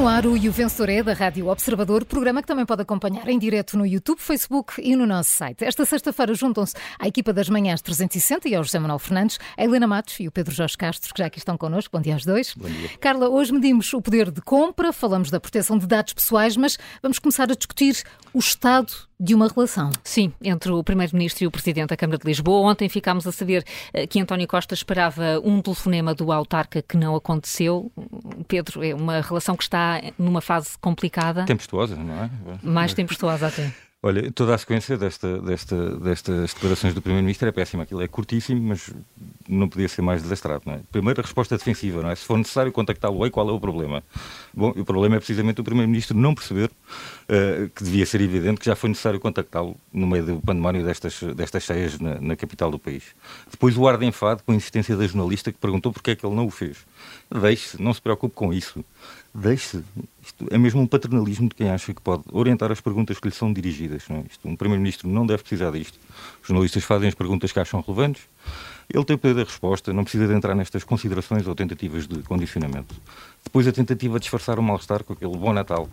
no 0.00 0.08
ar 0.08 0.24
o 0.24 0.34
E 0.34 0.48
o 0.48 0.52
Vencedor 0.52 0.88
é 0.88 1.02
da 1.02 1.12
Rádio 1.12 1.48
Observador, 1.48 2.06
programa 2.06 2.40
que 2.40 2.48
também 2.48 2.64
pode 2.64 2.80
acompanhar 2.80 3.28
em 3.28 3.38
direto 3.38 3.76
no 3.76 3.84
YouTube, 3.84 4.18
Facebook 4.18 4.80
e 4.80 4.96
no 4.96 5.06
nosso 5.06 5.28
site. 5.28 5.62
Esta 5.62 5.84
sexta-feira 5.84 6.32
juntam-se 6.32 6.74
à 6.98 7.06
equipa 7.06 7.34
das 7.34 7.50
manhãs 7.50 7.82
360 7.82 8.48
e 8.48 8.54
ao 8.54 8.64
José 8.64 8.78
Manuel 8.78 8.98
Fernandes, 8.98 9.38
a 9.58 9.62
Helena 9.62 9.86
Matos 9.86 10.18
e 10.18 10.26
o 10.26 10.32
Pedro 10.32 10.54
Jorge 10.54 10.78
Castro, 10.78 11.12
que 11.12 11.18
já 11.18 11.26
aqui 11.26 11.36
estão 11.36 11.58
connosco. 11.58 11.94
Bom 11.94 12.00
dia 12.00 12.14
aos 12.14 12.24
dois. 12.24 12.54
Bom 12.54 12.66
dia. 12.66 12.88
Carla, 12.98 13.28
hoje 13.28 13.52
medimos 13.52 13.92
o 13.92 14.00
poder 14.00 14.30
de 14.30 14.40
compra, 14.40 14.90
falamos 14.90 15.30
da 15.30 15.38
proteção 15.38 15.76
de 15.76 15.86
dados 15.86 16.14
pessoais, 16.14 16.56
mas 16.56 16.78
vamos 17.02 17.18
começar 17.18 17.50
a 17.52 17.54
discutir 17.54 18.02
o 18.32 18.38
estado 18.38 19.10
de 19.20 19.34
uma 19.34 19.48
relação. 19.48 19.90
Sim, 20.02 20.32
entre 20.42 20.72
o 20.72 20.82
Primeiro-Ministro 20.82 21.44
e 21.44 21.46
o 21.46 21.50
Presidente 21.50 21.90
da 21.90 21.96
Câmara 21.96 22.16
de 22.16 22.26
Lisboa. 22.26 22.70
Ontem 22.70 22.88
ficámos 22.88 23.26
a 23.26 23.32
saber 23.32 23.62
eh, 23.92 24.06
que 24.06 24.18
António 24.18 24.48
Costa 24.48 24.72
esperava 24.72 25.38
um 25.44 25.60
telefonema 25.60 26.14
do 26.14 26.32
autarca 26.32 26.80
que 26.80 26.96
não 26.96 27.14
aconteceu. 27.14 27.92
Pedro, 28.48 28.82
é 28.82 28.94
uma 28.94 29.20
relação 29.20 29.54
que 29.54 29.62
está 29.62 29.89
numa 30.18 30.40
fase 30.40 30.70
complicada. 30.80 31.44
Tempestuosa, 31.44 31.96
não 31.96 32.24
é? 32.24 32.30
Mais 32.62 32.94
tempestuosa 32.94 33.46
até. 33.46 33.72
Olha, 34.02 34.32
toda 34.32 34.54
a 34.54 34.58
sequência 34.58 34.96
desta, 34.96 35.42
desta, 35.42 35.90
destas 35.98 36.54
declarações 36.54 36.94
do 36.94 37.02
Primeiro-Ministro 37.02 37.46
é 37.46 37.52
péssima. 37.52 37.82
Aquilo 37.82 38.00
é 38.00 38.08
curtíssimo, 38.08 38.58
mas 38.68 38.90
não 39.46 39.68
podia 39.68 39.90
ser 39.90 40.00
mais 40.00 40.22
desastrado. 40.22 40.62
Não 40.64 40.72
é? 40.72 40.80
Primeiro, 40.90 41.20
a 41.20 41.22
resposta 41.22 41.58
defensiva, 41.58 42.02
não 42.02 42.10
é? 42.10 42.14
Se 42.14 42.24
for 42.24 42.38
necessário 42.38 42.72
contactá-lo, 42.72 43.22
aí 43.22 43.30
qual 43.30 43.46
é 43.50 43.52
o 43.52 43.60
problema? 43.60 44.02
Bom, 44.54 44.70
o 44.70 44.84
problema 44.86 45.16
é 45.16 45.18
precisamente 45.18 45.60
o 45.60 45.64
Primeiro-Ministro 45.64 46.16
não 46.16 46.34
perceber 46.34 46.70
uh, 46.70 47.68
que 47.74 47.84
devia 47.84 48.06
ser 48.06 48.22
evidente 48.22 48.60
que 48.60 48.64
já 48.64 48.74
foi 48.74 48.88
necessário 48.88 49.20
contactá-lo 49.20 49.76
no 49.92 50.06
meio 50.06 50.24
do 50.24 50.40
pandemónio 50.40 50.82
destas, 50.82 51.22
destas 51.36 51.64
cheias 51.64 52.00
na, 52.00 52.18
na, 52.22 52.36
capital 52.36 52.70
do 52.70 52.78
país. 52.78 53.04
Depois, 53.50 53.76
o 53.76 53.86
ar 53.86 53.98
de 53.98 54.06
enfado 54.06 54.42
com 54.46 54.52
a 54.52 54.54
insistência 54.54 54.96
da 54.96 55.06
jornalista 55.06 55.52
que 55.52 55.58
perguntou 55.58 55.92
porque 55.92 56.12
é 56.12 56.16
que 56.16 56.24
ele 56.24 56.34
não 56.34 56.46
o 56.46 56.50
fez. 56.50 56.78
Deixe-se, 57.30 57.80
não 57.80 57.92
se 57.92 58.00
preocupe 58.00 58.34
com 58.34 58.50
isso. 58.50 58.82
Deixe-se. 59.34 59.84
Isto 60.22 60.48
é 60.50 60.58
mesmo 60.58 60.80
um 60.80 60.86
paternalismo 60.86 61.48
de 61.48 61.54
quem 61.54 61.70
acha 61.70 61.94
que 61.94 62.00
pode 62.00 62.24
orientar 62.32 62.70
as 62.72 62.80
perguntas 62.80 63.18
que 63.18 63.28
lhe 63.28 63.34
são 63.34 63.52
dirigidas. 63.52 64.04
Não 64.08 64.16
é? 64.16 64.24
Isto, 64.28 64.48
um 64.48 64.56
Primeiro-Ministro 64.56 65.08
não 65.08 65.24
deve 65.24 65.42
precisar 65.42 65.70
disto. 65.70 65.98
Os 66.42 66.48
jornalistas 66.48 66.82
fazem 66.84 67.08
as 67.08 67.14
perguntas 67.14 67.52
que 67.52 67.60
acham 67.60 67.80
relevantes. 67.80 68.22
Ele 68.92 69.04
tem 69.04 69.14
o 69.14 69.18
poder 69.18 69.34
da 69.34 69.44
resposta, 69.44 69.92
não 69.92 70.02
precisa 70.02 70.26
de 70.26 70.34
entrar 70.34 70.54
nestas 70.56 70.82
considerações 70.82 71.46
ou 71.46 71.54
tentativas 71.54 72.08
de 72.08 72.22
condicionamento. 72.24 72.92
Depois 73.44 73.66
a 73.66 73.72
tentativa 73.72 74.18
de 74.18 74.22
disfarçar 74.22 74.58
o 74.58 74.62
mal-estar 74.62 75.02
com 75.02 75.12
aquele 75.12 75.36
bom 75.36 75.52
Natal. 75.52 75.88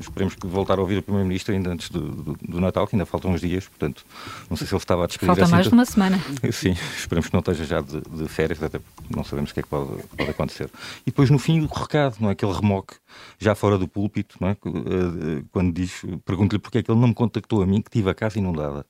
Esperemos 0.00 0.34
que 0.34 0.46
voltar 0.46 0.78
a 0.78 0.80
ouvir 0.80 0.98
o 0.98 1.02
Primeiro-Ministro 1.02 1.52
ainda 1.52 1.70
antes 1.70 1.90
do, 1.90 2.00
do, 2.00 2.38
do, 2.40 2.60
Natal, 2.60 2.86
que 2.86 2.96
ainda 2.96 3.04
faltam 3.04 3.32
uns 3.32 3.40
dias, 3.40 3.68
portanto, 3.68 4.04
não 4.48 4.56
sei 4.56 4.66
se 4.66 4.72
ele 4.72 4.80
estava 4.80 5.04
a 5.04 5.06
despedir 5.06 5.26
Falta 5.26 5.42
assim 5.42 5.52
mais 5.52 5.66
de 5.66 5.72
uma 5.72 5.84
semana. 5.84 6.18
Sim, 6.50 6.74
esperemos 6.96 7.28
que 7.28 7.34
não 7.34 7.40
esteja 7.40 7.64
já 7.64 7.80
de, 7.80 8.00
de, 8.00 8.28
férias, 8.28 8.62
até 8.62 8.78
porque 8.78 9.14
não 9.14 9.24
sabemos 9.24 9.50
o 9.50 9.54
que 9.54 9.60
é 9.60 9.62
que 9.62 9.68
pode, 9.68 10.02
pode 10.16 10.30
acontecer. 10.30 10.70
E 11.02 11.10
depois, 11.10 11.28
no 11.28 11.38
fim, 11.38 11.60
o 11.60 11.66
recado, 11.66 12.16
não 12.18 12.30
é? 12.30 12.32
Aquele 12.32 12.52
remoque, 12.52 12.94
já 13.38 13.54
fora 13.54 13.76
do 13.76 13.86
púlpito, 13.86 14.36
não 14.40 14.48
é? 14.48 14.52
Eh, 14.52 15.44
quando 15.52 15.72
diz, 15.72 16.02
pergunto-lhe 16.24 16.58
porque 16.58 16.78
é 16.78 16.82
que 16.82 16.90
ele 16.90 17.00
não 17.00 17.08
me 17.08 17.14
contactou 17.14 17.62
a 17.62 17.66
mim, 17.66 17.82
que 17.82 17.90
tive 17.90 18.08
a 18.08 18.14
casa 18.14 18.38
inundada. 18.38 18.86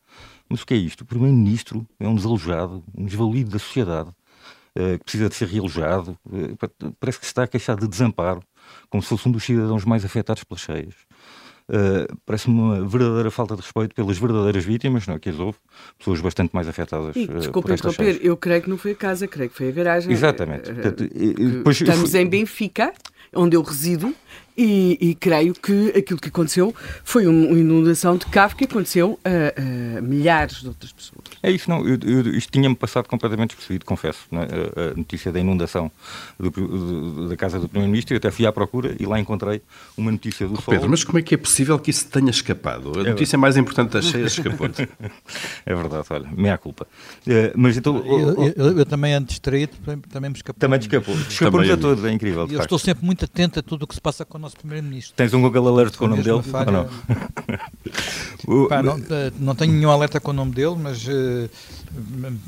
Mas 0.48 0.62
o 0.62 0.66
que 0.66 0.74
é 0.74 0.76
isto? 0.76 1.00
O 1.00 1.04
Primeiro-Ministro 1.04 1.86
é 1.98 2.06
um 2.06 2.14
desalojado, 2.14 2.84
um 2.96 3.04
desvalido 3.04 3.50
da 3.50 3.58
sociedade, 3.58 4.10
que 4.74 5.04
precisa 5.04 5.28
de 5.28 5.34
ser 5.34 5.48
realojado. 5.48 6.16
Uh, 6.26 6.56
parece 6.98 7.18
que 7.18 7.26
se 7.26 7.30
está 7.30 7.44
a 7.44 7.46
queixar 7.46 7.76
de 7.76 7.86
desamparo, 7.86 8.42
como 8.88 9.02
se 9.02 9.08
fosse 9.08 9.28
um 9.28 9.32
dos 9.32 9.44
cidadãos 9.44 9.84
mais 9.84 10.04
afetados 10.04 10.44
pelas 10.44 10.62
cheias. 10.62 10.94
Uh, 11.68 12.18
Parece-me 12.26 12.58
uma 12.58 12.86
verdadeira 12.86 13.30
falta 13.30 13.54
de 13.54 13.62
respeito 13.62 13.94
pelas 13.94 14.18
verdadeiras 14.18 14.64
vítimas, 14.64 15.06
não 15.06 15.14
é? 15.14 15.18
que 15.18 15.28
as 15.28 15.38
houve, 15.38 15.58
pessoas 15.98 16.20
bastante 16.20 16.52
mais 16.52 16.68
afetadas. 16.68 17.14
E, 17.14 17.26
desculpa 17.26 17.72
interromper, 17.72 18.18
eu 18.22 18.36
creio 18.36 18.62
que 18.62 18.70
não 18.70 18.76
foi 18.76 18.92
a 18.92 18.96
casa, 18.96 19.28
creio 19.28 19.48
que 19.50 19.56
foi 19.56 19.68
a 19.68 19.72
garagem. 19.72 20.12
Exatamente. 20.12 20.72
Portanto, 20.72 21.08
estamos 21.70 22.14
em 22.14 22.26
Benfica, 22.26 22.92
onde 23.34 23.56
eu 23.56 23.62
resido, 23.62 24.14
e, 24.56 24.98
e, 25.00 25.14
creio 25.14 25.54
que 25.54 25.88
aquilo 25.96 26.20
que 26.20 26.28
aconteceu 26.28 26.74
foi 27.02 27.26
uma 27.26 27.58
inundação 27.58 28.16
de 28.16 28.26
cave 28.26 28.54
que 28.54 28.64
aconteceu 28.64 29.18
a, 29.24 29.98
a 29.98 30.00
milhares 30.02 30.60
de 30.60 30.68
outras 30.68 30.92
pessoas. 30.92 31.22
É 31.42 31.50
isso, 31.50 31.70
não. 31.70 31.86
Eu, 31.86 31.98
eu, 32.04 32.34
isto 32.36 32.52
tinha-me 32.52 32.76
passado 32.76 33.08
completamente 33.08 33.50
despercebido, 33.50 33.86
confesso. 33.86 34.20
É? 34.32 34.80
A, 34.80 34.90
a, 34.92 34.94
notícia 34.94 35.32
da 35.32 35.40
inundação 35.40 35.90
do, 36.38 36.50
do, 36.50 37.28
da 37.30 37.36
casa 37.36 37.58
do 37.58 37.66
Primeiro-Ministro, 37.66 38.14
eu 38.14 38.18
até 38.18 38.30
fui 38.30 38.46
à 38.46 38.52
procura 38.52 38.94
e 39.00 39.06
lá 39.06 39.18
encontrei 39.18 39.62
uma 39.96 40.12
notícia 40.12 40.46
do 40.46 40.54
oh, 40.54 40.70
Pedro, 40.70 40.90
mas 40.90 41.02
como 41.02 41.18
é 41.18 41.22
que 41.22 41.34
é 41.34 41.38
possível 41.38 41.78
que 41.78 41.90
isso 41.90 42.08
tenha 42.08 42.30
escapado? 42.30 42.92
A 42.98 43.00
é 43.00 43.10
notícia 43.10 43.38
mais 43.38 43.56
importante 43.56 43.92
das 43.92 44.04
cheias 44.04 44.32
escapou 44.32 44.68
É 45.64 45.74
verdade, 45.74 46.06
olha, 46.10 46.28
meia 46.36 46.58
culpa. 46.58 46.86
Uh, 47.26 47.52
mas 47.56 47.78
então, 47.78 47.96
eu, 48.04 48.52
eu, 48.54 48.78
eu, 48.78 48.86
também 48.86 49.14
ando 49.14 49.28
distraído, 49.28 49.72
também 50.10 50.30
me 50.30 50.36
escapou. 50.36 50.60
Também 50.60 50.78
te 50.78 50.82
escapou. 50.82 51.14
Escapou-nos 51.14 51.70
a 51.70 51.76
todos, 51.76 52.04
é 52.04 52.12
incrível. 52.12 52.46
Eu 52.50 52.60
estou 52.60 52.78
sempre 52.78 53.04
muito 53.04 53.24
atento 53.24 53.60
a 53.60 53.62
tudo 53.62 53.84
o 53.84 53.86
que 53.86 53.94
se 53.94 54.00
passa 54.00 54.24
com 54.24 54.41
nosso 54.42 54.56
Primeiro-Ministro. 54.56 55.14
Tens 55.16 55.32
um 55.32 55.40
Google 55.40 55.68
Alert 55.68 55.96
com 55.96 56.04
o 56.04 56.08
nome 56.08 56.22
dele? 56.22 56.42
Falha, 56.42 56.70
não? 56.70 56.88
Pá, 58.68 58.82
não, 58.82 58.98
eh, 58.98 59.32
não, 59.38 59.54
tenho 59.54 59.72
nenhum 59.72 59.90
alerta 59.90 60.18
com 60.20 60.32
o 60.32 60.34
nome 60.34 60.52
dele, 60.52 60.74
mas 60.76 61.06
uh, 61.06 61.48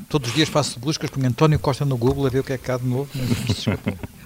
todos 0.09 0.29
os 0.29 0.35
dias 0.35 0.49
faço 0.49 0.77
buscas 0.77 1.09
com 1.09 1.25
António 1.25 1.57
Costa 1.57 1.85
no 1.85 1.97
Google 1.97 2.27
a 2.27 2.29
ver 2.29 2.39
o 2.39 2.43
que 2.43 2.53
é 2.53 2.57
que 2.57 2.69
há 2.69 2.77
de 2.77 2.85
novo. 2.85 3.09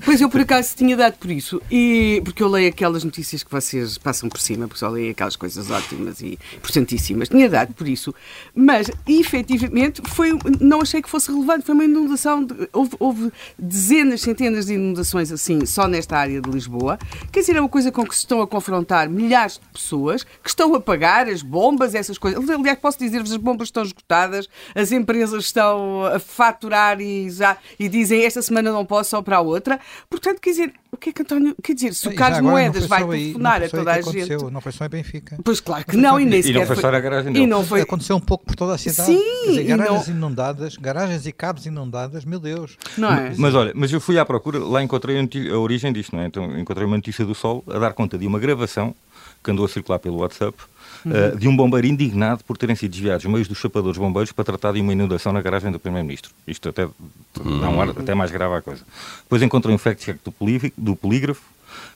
Pois 0.06 0.22
eu 0.22 0.30
por 0.30 0.42
acaso 0.42 0.76
tinha 0.76 0.96
dado 0.96 1.18
por 1.18 1.30
isso, 1.30 1.62
e 1.70 2.22
porque 2.24 2.42
eu 2.42 2.48
leio 2.48 2.70
aquelas 2.70 3.04
notícias 3.04 3.44
que 3.44 3.52
vocês 3.52 3.98
passam 3.98 4.30
por 4.30 4.40
cima, 4.40 4.68
porque 4.68 4.80
só 4.80 4.90
leio 4.90 5.12
aquelas 5.12 5.36
coisas 5.36 5.70
ótimas 5.70 6.22
e 6.22 6.40
importantíssimas. 6.56 7.30
Tinha 7.30 7.50
dado 7.50 7.74
por 7.74 7.88
isso, 7.88 8.14
mas 8.56 8.90
efetivamente 9.08 10.02
foi, 10.06 10.32
não 10.60 10.82
achei 10.82 11.02
que 11.02 11.10
fosse 11.10 11.32
relevante. 11.32 11.66
Foi 11.66 11.76
uma 11.76 11.84
inundação, 11.84 12.44
de, 12.44 12.70
houve, 12.72 12.96
houve, 13.00 13.32
dezenas, 13.58 14.22
centenas 14.22 14.66
de 14.68 14.74
inundações 14.74 15.32
assim 15.32 15.66
só 15.66 15.88
nesta 15.88 16.18
área 16.18 16.42
de 16.42 16.50
Lisboa. 16.50 16.98
Quer 17.32 17.42
dizer, 17.42 17.56
é 17.56 17.60
uma 17.60 17.70
coisa 17.70 17.92
com 17.92 18.06
que 18.06 18.16
se 18.16 18.22
estão 18.22 18.42
a 18.42 18.48
confrontar 18.48 19.10
milhares 19.10 19.54
de 19.54 19.68
pessoas 19.74 20.24
que 20.24 20.50
estão 20.50 20.74
a 20.76 20.82
pagar 20.82 21.28
as 21.28 21.42
bombas, 21.42 21.94
essas 21.94 22.18
coisas. 22.18 22.50
Aliás, 22.50 22.80
posso 22.80 22.98
dizer-vos, 22.98 23.32
as 23.32 23.38
bombas 23.38 23.68
estão 23.68 23.84
esgotadas, 23.84 24.48
as 24.74 24.92
empresas 24.92 25.46
estão 25.46 26.06
a 26.06 26.20
faturar 26.20 27.00
e, 27.02 27.30
já, 27.30 27.58
e 27.80 27.90
dizem 27.90 28.24
esta 28.24 28.42
semana 28.42 28.72
não 28.72 28.86
posso, 28.86 29.12
só 29.12 29.22
para 29.22 29.38
a 29.38 29.42
outra. 29.42 29.80
Portanto, 30.10 30.40
quer 30.40 30.52
dizer, 30.52 30.74
o 30.92 30.98
que 30.98 31.10
é 31.10 31.14
que 31.14 31.22
António. 31.22 31.56
Quer 31.62 31.74
dizer, 31.74 31.94
se 31.94 32.08
o 32.08 32.16
Carlos 32.16 32.42
Moedas 32.42 32.86
vai 32.86 33.08
telefonar 33.08 33.64
a 33.64 33.70
toda 33.70 33.92
a 33.92 34.02
gente. 34.02 34.52
Não 34.52 34.62
foi 34.62 34.72
só 34.72 34.86
em 34.86 34.90
Benfica. 34.90 35.38
Pois 35.44 35.60
claro 35.60 35.86
que 35.86 35.96
não, 35.96 36.20
e 36.20 36.26
nem 36.26 36.42
sequer. 36.42 36.58
E 36.58 36.60
não 36.60 36.68
foi 36.68 36.76
só 36.76 36.88
a 36.88 37.00
garagem 37.00 37.34
dele. 37.34 37.46
E 37.46 37.48
não 37.48 37.66
foi... 37.66 37.82
Aconteceu 37.82 38.16
um 38.16 38.20
pouco 38.20 38.46
por 38.46 38.56
toda 38.56 38.76
a 38.76 38.78
cidade. 38.78 39.12
Sim, 39.12 39.48
dizer, 39.48 39.64
garagens 39.64 40.08
não... 40.08 40.16
inundadas, 40.16 40.78
garagens 40.78 41.26
e 41.26 41.32
cabos 41.32 41.66
inundadas, 41.66 42.26
meu 42.26 42.40
Deus. 42.40 42.78
Não 42.98 43.12
é? 43.12 43.34
Mas 43.38 43.56
olha, 43.56 43.72
mas 43.76 43.92
eu 43.92 44.02
fui 44.02 44.18
à 44.20 44.26
procura, 44.26 44.60
lá 44.60 44.82
encontrei 44.84 45.18
a, 45.18 45.54
a 45.54 45.60
origem 45.60 45.94
disto, 45.94 46.16
não 46.16 46.24
é? 46.24 46.28
Então 46.28 46.58
encontrei 46.60 46.86
uma 46.86 46.98
notícia 46.98 47.26
do 47.26 47.34
Sol 47.36 47.64
a 47.68 47.80
dar 47.80 47.94
conta 47.94 48.18
de 48.18 48.28
uma 48.28 48.40
gravação 48.40 48.96
que 49.44 49.52
andou 49.52 49.66
a 49.66 49.70
circular 49.70 50.00
pelo 50.00 50.18
WhatsApp 50.18 50.58
uhum. 51.06 51.12
uh, 51.12 51.38
de 51.38 51.48
um 51.48 51.56
bombeiro 51.56 51.88
indignado 51.88 52.44
por 52.44 52.58
terem 52.58 52.76
sido 52.76 52.92
desviados 52.92 53.26
meios 53.26 53.48
dos 53.48 53.58
chapadores 53.58 53.98
bombeiros 53.98 54.32
para 54.32 54.46
tratar 54.46 54.74
de 54.74 54.82
uma 54.82 54.94
inundação 54.94 55.32
na 55.32 55.42
garagem 55.42 55.72
do 55.72 55.80
Primeiro-Ministro. 55.80 56.32
Isto 56.48 56.70
até 56.70 56.86
dá 56.86 57.70
um 57.70 57.82
ar 57.82 57.90
até 57.90 58.14
mais 58.16 58.32
grave 58.32 58.56
à 58.56 58.62
coisa. 58.62 58.84
Depois 59.24 59.42
encontrei 59.42 59.74
um 59.74 59.78
fact-check 59.78 60.20
do, 60.24 60.34
do 60.78 60.96
polígrafo 60.96 61.42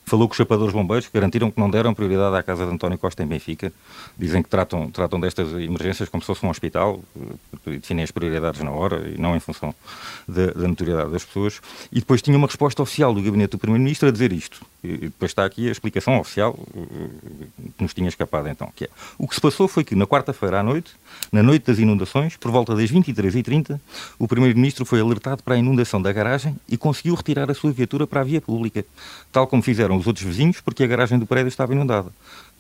Falou 0.06 0.28
que 0.28 0.34
os 0.34 0.38
chapadores 0.38 0.74
bombeiros 0.74 1.10
garantiram 1.14 1.50
que 1.50 1.60
não 1.60 1.70
deram 1.70 1.94
prioridade 1.94 2.36
à 2.36 2.44
casa 2.44 2.66
de 2.66 2.72
António 2.72 2.98
Costa 2.98 3.24
em 3.24 3.28
Benfica. 3.28 3.72
Dizem 4.18 4.44
que 4.44 4.50
tratam, 4.50 4.92
tratam 4.92 5.20
destas 5.20 5.54
emergências 5.54 6.10
como 6.10 6.22
se 6.22 6.28
fosse 6.28 6.46
um 6.46 6.50
hospital, 6.50 7.02
eh, 7.16 7.72
definem 7.72 8.04
as 8.04 8.12
prioridades 8.12 8.62
na 8.62 8.72
hora 8.72 9.08
e 9.08 9.18
não 9.20 9.36
em 9.36 9.40
função 9.40 9.74
da, 10.28 10.48
da 10.48 10.68
notoriedade 10.68 11.12
das 11.12 11.24
pessoas. 11.24 11.62
E 11.92 12.00
depois 12.00 12.22
tinha 12.22 12.38
uma 12.38 12.48
resposta 12.48 12.82
oficial 12.82 13.14
do 13.14 13.22
gabinete 13.22 13.52
do 13.52 13.58
Primeiro-Ministro 13.58 14.10
a 14.10 14.12
dizer 14.12 14.34
isto. 14.34 14.66
E 14.84 14.98
depois 14.98 15.32
está 15.32 15.46
aqui 15.46 15.70
a 15.70 15.72
explicação 15.72 16.20
oficial 16.20 16.60
eh, 16.76 17.48
que 17.78 17.84
nos 17.84 17.94
tinha 17.94 18.10
escapado 18.10 18.50
então. 18.50 18.72
Que 18.76 18.86
é, 18.86 18.90
o 19.18 19.28
que 19.28 19.36
se 19.36 19.42
passou 19.42 19.68
foi 19.68 19.84
que 19.84 19.96
na 19.96 20.06
quarta-feira 20.06 20.60
à 20.60 20.64
noite, 20.64 20.92
na 21.32 21.42
noite 21.42 21.66
das 21.66 21.80
inundações, 21.80 22.38
por 22.38 22.52
volta 22.52 22.76
das 22.76 22.92
23h30, 22.92 23.80
o 24.20 24.28
Primeiro-Ministro 24.28 24.86
foi 24.86 25.00
alertado 25.00 25.44
para 25.44 25.56
a 25.56 25.58
inundação 25.58 26.02
da 26.02 26.12
garagem 26.12 26.56
e 26.70 26.78
conseguiu 26.78 27.16
retirar 27.16 27.50
a 27.50 27.54
sua 27.54 27.72
viatura 27.72 28.06
para 28.06 28.22
a 28.22 28.24
via 28.24 28.42
pública, 28.42 28.86
tal 29.32 29.48
como 29.48 29.62
fizeram 29.62 29.98
os 29.98 30.08
outros 30.08 30.26
vizinhos, 30.26 30.62
porque 30.62 30.84
a 30.84 30.88
garagem 30.88 31.18
do 31.18 31.26
prédio 31.26 31.48
estava 31.48 31.74
inundada. 31.74 32.12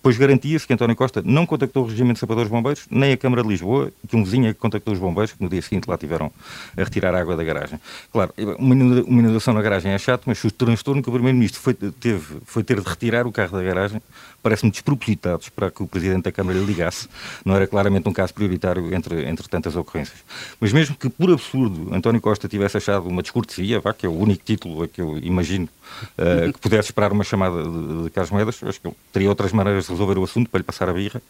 Pois 0.03 0.17
garantia-se 0.17 0.67
que 0.67 0.73
António 0.73 0.97
Costa 0.97 1.21
não 1.23 1.45
contactou 1.45 1.85
o 1.85 1.87
Regimento 1.87 2.15
de 2.15 2.19
Sapadores 2.19 2.51
Bombeiros, 2.51 2.85
nem 2.91 3.13
a 3.13 3.17
Câmara 3.17 3.41
de 3.41 3.47
Lisboa, 3.47 3.89
que 4.05 4.17
um 4.17 4.23
vizinho 4.25 4.49
é 4.49 4.53
que 4.53 4.59
contactou 4.59 4.93
os 4.93 4.99
bombeiros, 4.99 5.31
que 5.31 5.41
no 5.41 5.49
dia 5.49 5.61
seguinte 5.61 5.89
lá 5.89 5.97
tiveram 5.97 6.29
a 6.75 6.83
retirar 6.83 7.15
a 7.15 7.21
água 7.21 7.37
da 7.37 7.43
garagem. 7.45 7.79
Claro, 8.11 8.33
uma 8.59 8.75
inundação 8.75 9.53
na 9.53 9.61
garagem 9.61 9.93
é 9.93 9.97
chato, 9.97 10.23
mas 10.25 10.43
o 10.43 10.51
transtorno 10.51 11.01
que 11.01 11.07
o 11.07 11.11
Primeiro-Ministro 11.13 11.61
foi, 11.61 11.73
teve 11.73 12.41
foi 12.45 12.65
ter 12.65 12.81
de 12.81 12.89
retirar 12.89 13.25
o 13.25 13.31
carro 13.31 13.57
da 13.57 13.63
garagem 13.63 14.01
parece-me 14.43 14.69
despropositados 14.69 15.47
para 15.47 15.71
que 15.71 15.81
o 15.81 15.87
Presidente 15.87 16.23
da 16.23 16.31
Câmara 16.31 16.59
lhe 16.59 16.65
ligasse. 16.65 17.07
Não 17.45 17.55
era 17.55 17.65
claramente 17.65 18.07
um 18.09 18.13
caso 18.13 18.33
prioritário 18.33 18.93
entre, 18.93 19.25
entre 19.25 19.47
tantas 19.47 19.75
ocorrências. 19.77 20.19
Mas 20.59 20.73
mesmo 20.73 20.95
que, 20.97 21.09
por 21.09 21.31
absurdo, 21.31 21.95
António 21.95 22.19
Costa 22.19 22.47
tivesse 22.47 22.75
achado 22.75 23.07
uma 23.07 23.21
descortesia, 23.21 23.79
vá, 23.79 23.93
que 23.93 24.05
é 24.05 24.09
o 24.09 24.13
único 24.13 24.43
título 24.43 24.83
a 24.83 24.87
que 24.87 25.01
eu 25.01 25.17
imagino 25.19 25.69
uh, 26.17 26.51
que 26.51 26.59
pudesse 26.59 26.89
esperar 26.89 27.13
uma 27.13 27.23
chamada 27.23 27.63
de, 27.63 28.03
de 28.03 28.09
Carlos 28.09 28.31
Moedas, 28.31 28.61
acho 28.61 28.81
que 28.81 28.87
ele 28.87 28.95
teria 29.13 29.29
outras 29.29 29.53
maneiras 29.53 29.87
de 29.87 29.92
resolver 29.93 30.17
o 30.19 30.23
assunto, 30.23 30.49
para 30.49 30.59
lhe 30.59 30.63
passar 30.63 30.89
a 30.89 30.93
birra. 30.93 31.21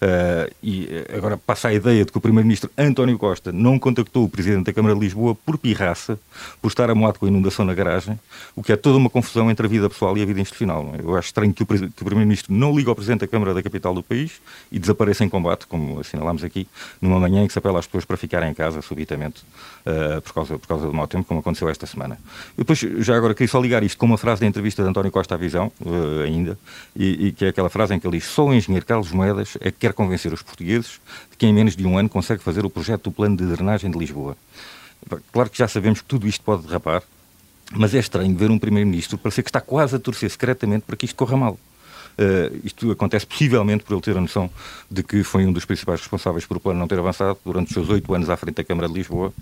Uh, 0.00 0.54
e 0.62 0.88
agora 1.16 1.36
passa 1.36 1.68
a 1.68 1.74
ideia 1.74 2.04
de 2.04 2.12
que 2.12 2.18
o 2.18 2.20
Primeiro-Ministro 2.20 2.70
António 2.76 3.18
Costa 3.18 3.50
não 3.50 3.78
contactou 3.78 4.24
o 4.24 4.28
Presidente 4.28 4.66
da 4.66 4.72
Câmara 4.72 4.94
de 4.94 5.00
Lisboa 5.00 5.34
por 5.34 5.58
pirraça, 5.58 6.18
por 6.60 6.68
estar 6.68 6.90
amoado 6.90 7.18
com 7.18 7.26
a 7.26 7.28
inundação 7.28 7.64
na 7.64 7.74
garagem, 7.74 8.18
o 8.54 8.62
que 8.62 8.72
é 8.72 8.76
toda 8.76 8.98
uma 8.98 9.10
confusão 9.10 9.50
entre 9.50 9.66
a 9.66 9.68
vida 9.68 9.88
pessoal 9.88 10.16
e 10.16 10.22
a 10.22 10.26
vida 10.26 10.40
institucional. 10.40 10.94
É? 10.94 11.02
Eu 11.02 11.16
acho 11.16 11.28
estranho 11.28 11.52
que 11.52 11.62
o, 11.62 11.66
que 11.66 11.74
o 11.74 12.04
Primeiro-Ministro 12.04 12.52
não 12.52 12.76
ligue 12.76 12.88
ao 12.88 12.94
Presidente 12.94 13.20
da 13.20 13.26
Câmara 13.26 13.54
da 13.54 13.62
capital 13.62 13.94
do 13.94 14.02
país 14.02 14.40
e 14.70 14.78
desapareça 14.78 15.24
em 15.24 15.28
combate, 15.28 15.66
como 15.66 16.00
assinalámos 16.00 16.44
aqui, 16.44 16.66
numa 17.00 17.18
manhã 17.18 17.42
em 17.42 17.46
que 17.46 17.52
se 17.52 17.58
apela 17.58 17.78
às 17.78 17.86
pessoas 17.86 18.04
para 18.04 18.16
ficarem 18.16 18.50
em 18.50 18.54
casa 18.54 18.82
subitamente 18.82 19.42
uh, 19.86 20.20
por, 20.22 20.32
causa, 20.32 20.58
por 20.58 20.66
causa 20.66 20.86
do 20.86 20.94
mau 20.94 21.06
tempo, 21.06 21.24
como 21.24 21.40
aconteceu 21.40 21.68
esta 21.68 21.86
semana. 21.86 22.18
E 22.54 22.58
depois, 22.58 22.78
já 22.78 23.16
agora, 23.16 23.34
queria 23.34 23.48
só 23.48 23.60
ligar 23.60 23.82
isto 23.82 23.98
com 23.98 24.06
uma 24.06 24.18
frase 24.18 24.40
da 24.40 24.46
entrevista 24.46 24.82
de 24.82 24.88
António 24.88 25.10
Costa 25.10 25.34
à 25.34 25.38
Visão, 25.38 25.72
uh, 25.80 26.22
ainda, 26.24 26.58
e, 26.96 27.28
e, 27.28 27.32
que 27.32 27.44
é 27.44 27.48
aquela 27.48 27.68
frase 27.68 27.94
em 27.94 28.00
que 28.00 28.06
diz: 28.10 28.24
Só 28.24 28.46
o 28.46 28.54
engenheiro 28.54 28.84
Carlos 28.86 29.10
Moedas 29.12 29.56
é 29.60 29.70
que 29.70 29.78
quer 29.78 29.92
convencer 29.92 30.32
os 30.32 30.42
portugueses 30.42 31.00
de 31.30 31.36
que 31.36 31.46
em 31.46 31.52
menos 31.52 31.76
de 31.76 31.86
um 31.86 31.98
ano 31.98 32.08
consegue 32.08 32.42
fazer 32.42 32.64
o 32.64 32.70
projeto 32.70 33.04
do 33.04 33.12
plano 33.12 33.36
de 33.36 33.46
drenagem 33.46 33.90
de 33.90 33.98
Lisboa. 33.98 34.36
Claro 35.32 35.50
que 35.50 35.58
já 35.58 35.68
sabemos 35.68 36.00
que 36.00 36.08
tudo 36.08 36.26
isto 36.26 36.42
pode 36.44 36.66
derrapar, 36.66 37.02
mas 37.72 37.94
é 37.94 37.98
estranho 37.98 38.34
ver 38.36 38.50
um 38.50 38.58
Primeiro-Ministro 38.58 39.18
parecer 39.18 39.42
que 39.42 39.50
está 39.50 39.60
quase 39.60 39.96
a 39.96 39.98
torcer 39.98 40.30
secretamente 40.30 40.84
para 40.86 40.96
que 40.96 41.04
isto 41.06 41.16
corra 41.16 41.36
mal. 41.36 41.58
Uh, 42.18 42.60
isto 42.64 42.90
acontece 42.90 43.24
possivelmente 43.24 43.84
por 43.84 43.94
ele 43.94 44.02
ter 44.02 44.16
a 44.16 44.20
noção 44.20 44.50
de 44.90 45.04
que 45.04 45.22
foi 45.22 45.46
um 45.46 45.52
dos 45.52 45.64
principais 45.64 46.00
responsáveis 46.00 46.44
por 46.44 46.56
o 46.56 46.60
plano 46.60 46.80
não 46.80 46.88
ter 46.88 46.98
avançado 46.98 47.38
durante 47.44 47.68
os 47.68 47.74
seus 47.74 47.88
oito 47.90 48.12
anos 48.12 48.28
à 48.28 48.36
frente 48.36 48.56
da 48.56 48.64
Câmara 48.64 48.88
de 48.88 48.94
Lisboa. 48.94 49.32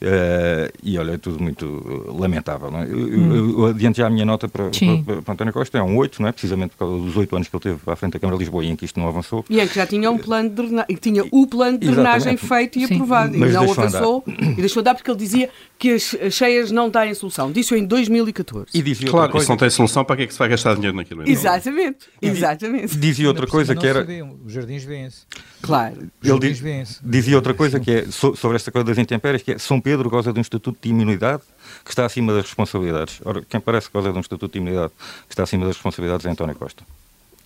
Uh, 0.00 0.70
e 0.80 0.96
olha, 0.96 1.12
é 1.12 1.18
tudo 1.18 1.42
muito 1.42 2.14
lamentável. 2.16 2.70
Não 2.70 2.82
é? 2.82 2.86
eu, 2.86 2.96
hum. 2.96 3.34
eu, 3.34 3.58
eu 3.58 3.66
adiante 3.66 3.98
já 3.98 4.06
a 4.06 4.10
minha 4.10 4.24
nota 4.24 4.48
para, 4.48 4.70
para, 4.70 5.22
para, 5.22 5.34
António 5.34 5.52
Costa, 5.52 5.78
é 5.78 5.82
um 5.82 5.96
8, 5.96 6.22
não 6.22 6.28
é? 6.28 6.32
precisamente 6.32 6.70
por 6.70 6.78
causa 6.78 7.04
dos 7.04 7.16
oito 7.16 7.34
anos 7.34 7.48
que 7.48 7.56
ele 7.56 7.62
teve 7.62 7.78
à 7.84 7.96
frente 7.96 8.12
da 8.12 8.20
Câmara 8.20 8.38
de 8.38 8.44
Lisboa 8.44 8.64
e 8.64 8.68
em 8.68 8.76
que 8.76 8.84
isto 8.84 8.98
não 9.00 9.08
avançou. 9.08 9.44
E 9.50 9.60
em 9.60 9.66
que 9.66 9.74
já 9.74 9.86
tinha 9.86 10.08
um 10.08 10.16
plano 10.16 10.50
de 10.50 10.54
drenagem, 10.54 10.96
tinha 11.00 11.24
o 11.32 11.46
plano 11.48 11.78
de 11.78 11.88
drenagem 11.88 12.36
feito 12.36 12.78
e 12.78 12.86
Sim. 12.86 12.94
aprovado, 12.94 13.36
Mas 13.36 13.50
e 13.50 13.54
não 13.54 13.72
avançou 13.72 14.24
andar. 14.26 14.52
e 14.52 14.54
deixou 14.54 14.80
andar 14.80 14.94
porque 14.94 15.10
ele 15.10 15.18
dizia 15.18 15.50
que 15.76 15.90
as 15.90 16.16
cheias 16.30 16.70
não 16.70 16.90
têm 16.90 17.12
solução. 17.14 17.50
Disse 17.50 17.76
em 17.76 17.84
2014. 17.84 18.66
E 18.72 18.82
dizia 18.82 19.10
claro, 19.10 19.32
coisa... 19.32 19.46
se 19.46 19.50
não 19.50 19.56
tem 19.56 19.68
solução, 19.68 20.04
para 20.04 20.16
que 20.16 20.22
é 20.22 20.26
que 20.28 20.32
se 20.32 20.38
vai 20.38 20.48
gastar 20.48 20.76
dinheiro 20.76 20.96
naquilo? 20.96 21.28
Exatamente, 21.28 22.07
exatamente. 22.20 22.96
Dizia 22.96 23.28
outra 23.28 23.46
coisa 23.46 23.74
que 23.74 23.86
era... 23.86 24.06
Os 24.44 24.52
jardins 24.52 24.84
vêm-se. 24.84 25.26
Claro. 25.62 26.10
Ele 26.22 26.38
diz, 26.38 27.00
dizia 27.02 27.36
outra 27.36 27.54
coisa 27.54 27.78
que 27.80 27.90
é 27.90 28.06
sobre 28.10 28.56
esta 28.56 28.70
coisa 28.70 28.86
das 28.86 28.98
intempéries, 28.98 29.42
que 29.42 29.52
é 29.52 29.58
São 29.58 29.80
Pedro 29.80 30.08
goza 30.08 30.32
de 30.32 30.38
um 30.38 30.42
estatuto 30.42 30.78
de 30.80 30.88
imunidade 30.88 31.42
que 31.84 31.90
está 31.90 32.04
acima 32.04 32.32
das 32.32 32.44
responsabilidades. 32.44 33.20
Ora, 33.24 33.42
quem 33.48 33.60
parece 33.60 33.88
que 33.88 33.92
goza 33.92 34.12
de 34.12 34.18
um 34.18 34.20
estatuto 34.20 34.52
de 34.52 34.58
imunidade 34.58 34.92
que 35.26 35.32
está 35.32 35.42
acima 35.42 35.66
das 35.66 35.76
responsabilidades 35.76 36.26
é 36.26 36.30
António 36.30 36.54
Costa. 36.54 36.84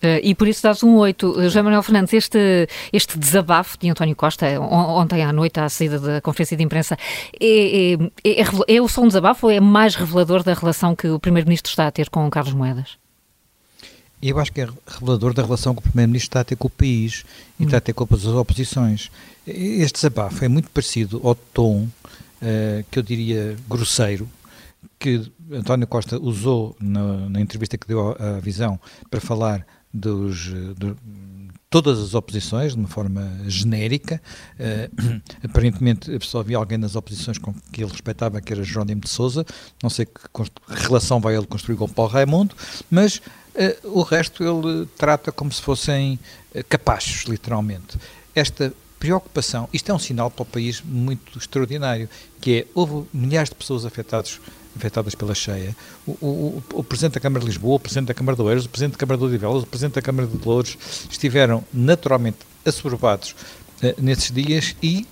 Uh, 0.03 0.19
e 0.21 0.35
por 0.35 0.49
isso 0.49 0.61
dás 0.61 0.83
um 0.83 0.97
8. 0.97 1.29
Uh, 1.29 1.43
José 1.43 1.61
Manuel 1.61 1.81
Fernandes, 1.81 2.13
este, 2.13 2.67
este 2.91 3.17
desabafo 3.17 3.77
de 3.79 3.89
António 3.89 4.13
Costa, 4.17 4.45
on, 4.59 5.01
ontem 5.01 5.23
à 5.23 5.31
noite, 5.31 5.61
à 5.61 5.69
saída 5.69 5.97
da 5.97 6.19
conferência 6.19 6.57
de 6.57 6.63
imprensa, 6.63 6.97
é, 7.39 7.93
é, 7.93 8.41
é, 8.41 8.75
é 8.75 8.87
só 8.89 9.01
um 9.01 9.07
desabafo 9.07 9.47
ou 9.47 9.51
é 9.51 9.61
mais 9.61 9.95
revelador 9.95 10.43
da 10.43 10.53
relação 10.53 10.93
que 10.93 11.07
o 11.07 11.17
Primeiro-Ministro 11.19 11.69
está 11.69 11.87
a 11.87 11.91
ter 11.91 12.09
com 12.09 12.29
Carlos 12.29 12.53
Moedas? 12.53 12.97
Eu 14.25 14.39
acho 14.39 14.53
que 14.53 14.61
é 14.61 14.67
revelador 14.87 15.33
da 15.33 15.43
relação 15.43 15.75
que 15.75 15.79
o 15.79 15.83
Primeiro-Ministro 15.83 16.29
está 16.29 16.39
a 16.39 16.43
ter 16.45 16.55
com 16.55 16.67
o 16.67 16.71
país 16.71 17.25
e 17.59 17.65
está 17.65 17.77
a 17.77 17.81
ter 17.81 17.91
com 17.91 18.07
as 18.09 18.25
oposições. 18.25 19.11
Este 19.45 19.95
desabafo 19.95 20.45
é 20.45 20.47
muito 20.47 20.69
parecido 20.69 21.19
ao 21.21 21.35
tom, 21.35 21.89
uh, 22.41 22.85
que 22.89 22.99
eu 22.99 23.03
diria 23.03 23.57
grosseiro, 23.69 24.29
que 24.97 25.29
António 25.51 25.85
Costa 25.85 26.17
usou 26.17 26.73
na, 26.79 27.29
na 27.29 27.41
entrevista 27.41 27.77
que 27.77 27.85
deu 27.85 28.11
à, 28.11 28.37
à 28.37 28.39
Visão 28.39 28.79
para 29.11 29.19
falar 29.19 29.67
dos, 29.93 30.45
de 30.45 30.95
todas 31.69 31.99
as 31.99 32.13
oposições, 32.13 32.73
de 32.73 32.79
uma 32.79 32.87
forma 32.87 33.29
genérica. 33.47 34.21
Uh, 34.57 35.21
aparentemente, 35.43 36.17
só 36.21 36.39
havia 36.39 36.55
alguém 36.55 36.77
nas 36.77 36.95
oposições 36.95 37.37
com 37.37 37.53
que 37.73 37.83
ele 37.83 37.91
respeitava, 37.91 38.39
que 38.39 38.53
era 38.53 38.63
Jerónimo 38.63 39.01
de 39.01 39.09
Souza. 39.09 39.45
Não 39.81 39.89
sei 39.89 40.05
que 40.05 40.13
relação 40.69 41.19
vai 41.19 41.35
ele 41.35 41.45
construir 41.45 41.75
com 41.75 41.85
o 41.85 41.89
Paulo 41.89 42.09
Raimundo, 42.09 42.55
mas 42.89 43.19
o 43.83 44.01
resto 44.01 44.43
ele 44.43 44.87
trata 44.97 45.31
como 45.31 45.51
se 45.51 45.61
fossem 45.61 46.19
uh, 46.55 46.63
capachos, 46.67 47.23
literalmente. 47.25 47.97
Esta 48.33 48.73
preocupação, 48.99 49.67
isto 49.73 49.91
é 49.91 49.93
um 49.93 49.99
sinal 49.99 50.31
para 50.31 50.43
o 50.43 50.45
país 50.45 50.81
muito 50.81 51.37
extraordinário, 51.37 52.09
que 52.39 52.59
é, 52.59 52.67
houve 52.73 53.05
milhares 53.13 53.49
de 53.49 53.55
pessoas 53.55 53.85
afetadas, 53.85 54.39
afetadas 54.75 55.13
pela 55.13 55.35
cheia. 55.35 55.75
O, 56.07 56.11
o, 56.11 56.63
o, 56.73 56.83
Presidente 56.83 57.15
da 57.15 57.19
Câmara 57.19 57.41
de 57.41 57.47
Lisboa, 57.47 57.75
o 57.75 57.79
Presidente 57.79 58.07
da 58.07 58.13
Câmara 58.13 58.35
de 58.35 58.41
Oeiras, 58.41 58.65
o 58.65 58.69
Presidente 58.69 58.93
da 58.93 58.97
Câmara 58.97 59.17
de 59.17 59.25
Odivelas, 59.25 59.63
o 59.63 59.67
Presidente 59.67 59.95
da 59.95 60.01
Câmara 60.01 60.27
de 60.27 60.45
Louros 60.45 60.77
estiveram 61.11 61.63
naturalmente 61.73 62.39
assoberbados 62.65 63.31
uh, 63.83 64.01
nesses 64.01 64.31
dias 64.31 64.75
e 64.81 65.05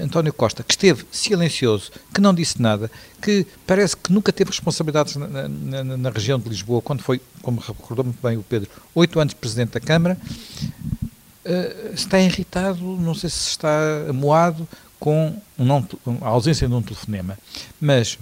António 0.00 0.32
Costa, 0.32 0.62
que 0.62 0.72
esteve 0.72 1.04
silencioso, 1.10 1.90
que 2.14 2.20
não 2.20 2.32
disse 2.34 2.60
nada, 2.60 2.90
que 3.20 3.46
parece 3.66 3.96
que 3.96 4.12
nunca 4.12 4.32
teve 4.32 4.50
responsabilidades 4.50 5.16
na, 5.16 5.48
na, 5.48 5.84
na 5.84 6.10
região 6.10 6.38
de 6.38 6.48
Lisboa, 6.48 6.80
quando 6.82 7.02
foi, 7.02 7.20
como 7.42 7.60
recordou 7.60 8.04
muito 8.04 8.20
bem 8.22 8.36
o 8.36 8.42
Pedro, 8.42 8.70
oito 8.94 9.18
anos 9.20 9.34
Presidente 9.34 9.72
da 9.72 9.80
Câmara, 9.80 10.16
uh, 11.44 11.94
está 11.94 12.20
irritado, 12.20 12.80
não 12.80 13.14
sei 13.14 13.30
se 13.30 13.48
está 13.48 13.70
amoado 14.08 14.66
com 14.98 15.36
um 15.58 15.64
não, 15.64 15.86
a 16.20 16.28
ausência 16.28 16.68
de 16.68 16.74
um 16.74 16.82
telefonema. 16.82 17.36
Mas 17.80 18.18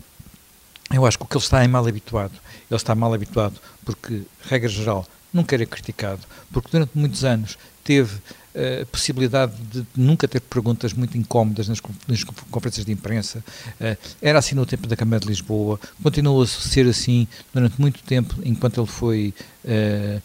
eu 0.93 1.05
acho 1.07 1.19
que 1.19 1.25
o 1.25 1.27
que 1.27 1.37
ele 1.37 1.45
está 1.45 1.63
é 1.63 1.69
mal 1.69 1.87
habituado. 1.87 2.33
Ele 2.71 2.77
está 2.77 2.95
mal 2.95 3.13
habituado 3.13 3.61
porque, 3.85 4.23
regra 4.43 4.69
geral, 4.69 5.07
nunca 5.33 5.55
era 5.55 5.67
criticado, 5.67 6.23
porque 6.51 6.69
durante 6.73 6.93
muitos 6.95 7.25
anos 7.25 7.59
teve 7.85 8.19
a 8.55 8.87
possibilidade 8.87 9.53
de 9.71 9.87
nunca 9.97 10.27
ter 10.27 10.41
perguntas 10.41 10.93
muito 10.93 11.17
incómodas 11.17 11.69
nas, 11.69 11.81
nas 12.09 12.25
conferências 12.25 12.85
de 12.85 12.93
imprensa. 12.93 13.45
Uh, 13.81 13.97
era 14.21 14.39
assim 14.39 14.55
no 14.55 14.67
tempo 14.67 14.87
da 14.87 14.97
Câmara 14.97 15.21
de 15.21 15.29
Lisboa, 15.29 15.79
continuou 16.03 16.43
a 16.43 16.47
ser 16.47 16.87
assim 16.87 17.29
durante 17.55 17.81
muito 17.81 18.03
tempo, 18.03 18.37
enquanto 18.45 18.81
ele 18.81 18.87
foi, 18.87 19.35
uh, 19.65 20.21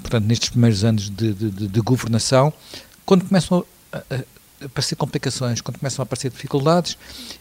portanto, 0.00 0.24
nestes 0.24 0.48
primeiros 0.48 0.82
anos 0.84 1.10
de, 1.10 1.34
de, 1.34 1.50
de, 1.50 1.68
de 1.68 1.80
governação. 1.80 2.52
Quando 3.04 3.24
começam 3.24 3.64
a, 3.92 3.98
a 3.98 4.64
aparecer 4.64 4.96
complicações, 4.96 5.60
quando 5.60 5.78
começam 5.78 6.02
a 6.02 6.04
aparecer 6.04 6.30
dificuldades, 6.30 6.96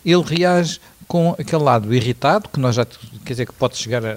ele 0.06 0.24
reage 0.24 0.80
com 1.12 1.36
aquele 1.38 1.62
lado 1.62 1.94
irritado, 1.94 2.48
que 2.48 2.58
nós 2.58 2.74
já, 2.74 2.86
quer 2.86 3.34
dizer, 3.34 3.46
que 3.46 3.52
pode 3.52 3.76
chegar 3.76 4.02
a, 4.06 4.16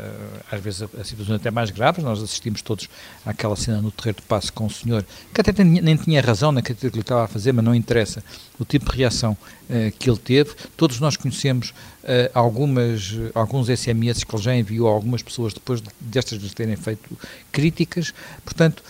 às 0.48 0.60
vezes 0.60 0.82
a, 0.82 0.84
a 1.00 1.02
situações 1.02 1.40
até 1.40 1.50
mais 1.50 1.70
graves, 1.70 2.04
nós 2.04 2.22
assistimos 2.22 2.62
todos 2.62 2.88
àquela 3.26 3.56
cena 3.56 3.82
no 3.82 3.90
Terreiro 3.90 4.20
de 4.20 4.22
Passo 4.28 4.52
com 4.52 4.66
o 4.66 4.70
senhor, 4.70 5.04
que 5.34 5.40
até 5.40 5.64
nem, 5.64 5.82
nem 5.82 5.96
tinha 5.96 6.22
razão 6.22 6.52
naquilo 6.52 6.78
que 6.78 6.86
ele 6.86 7.00
estava 7.00 7.24
a 7.24 7.26
fazer, 7.26 7.50
mas 7.50 7.64
não 7.64 7.74
interessa 7.74 8.22
o 8.60 8.64
tipo 8.64 8.92
de 8.92 8.96
reação 8.96 9.32
uh, 9.32 9.90
que 9.98 10.08
ele 10.08 10.20
teve, 10.20 10.52
todos 10.76 11.00
nós 11.00 11.16
conhecemos 11.16 11.70
uh, 12.04 12.30
algumas, 12.32 13.18
alguns 13.34 13.66
SMS 13.66 14.22
que 14.22 14.32
ele 14.32 14.42
já 14.44 14.54
enviou 14.54 14.88
a 14.88 14.92
algumas 14.92 15.20
pessoas 15.20 15.52
depois 15.52 15.82
destas 15.98 16.40
lhes 16.40 16.54
terem 16.54 16.76
feito 16.76 17.18
críticas, 17.50 18.14
portanto, 18.44 18.84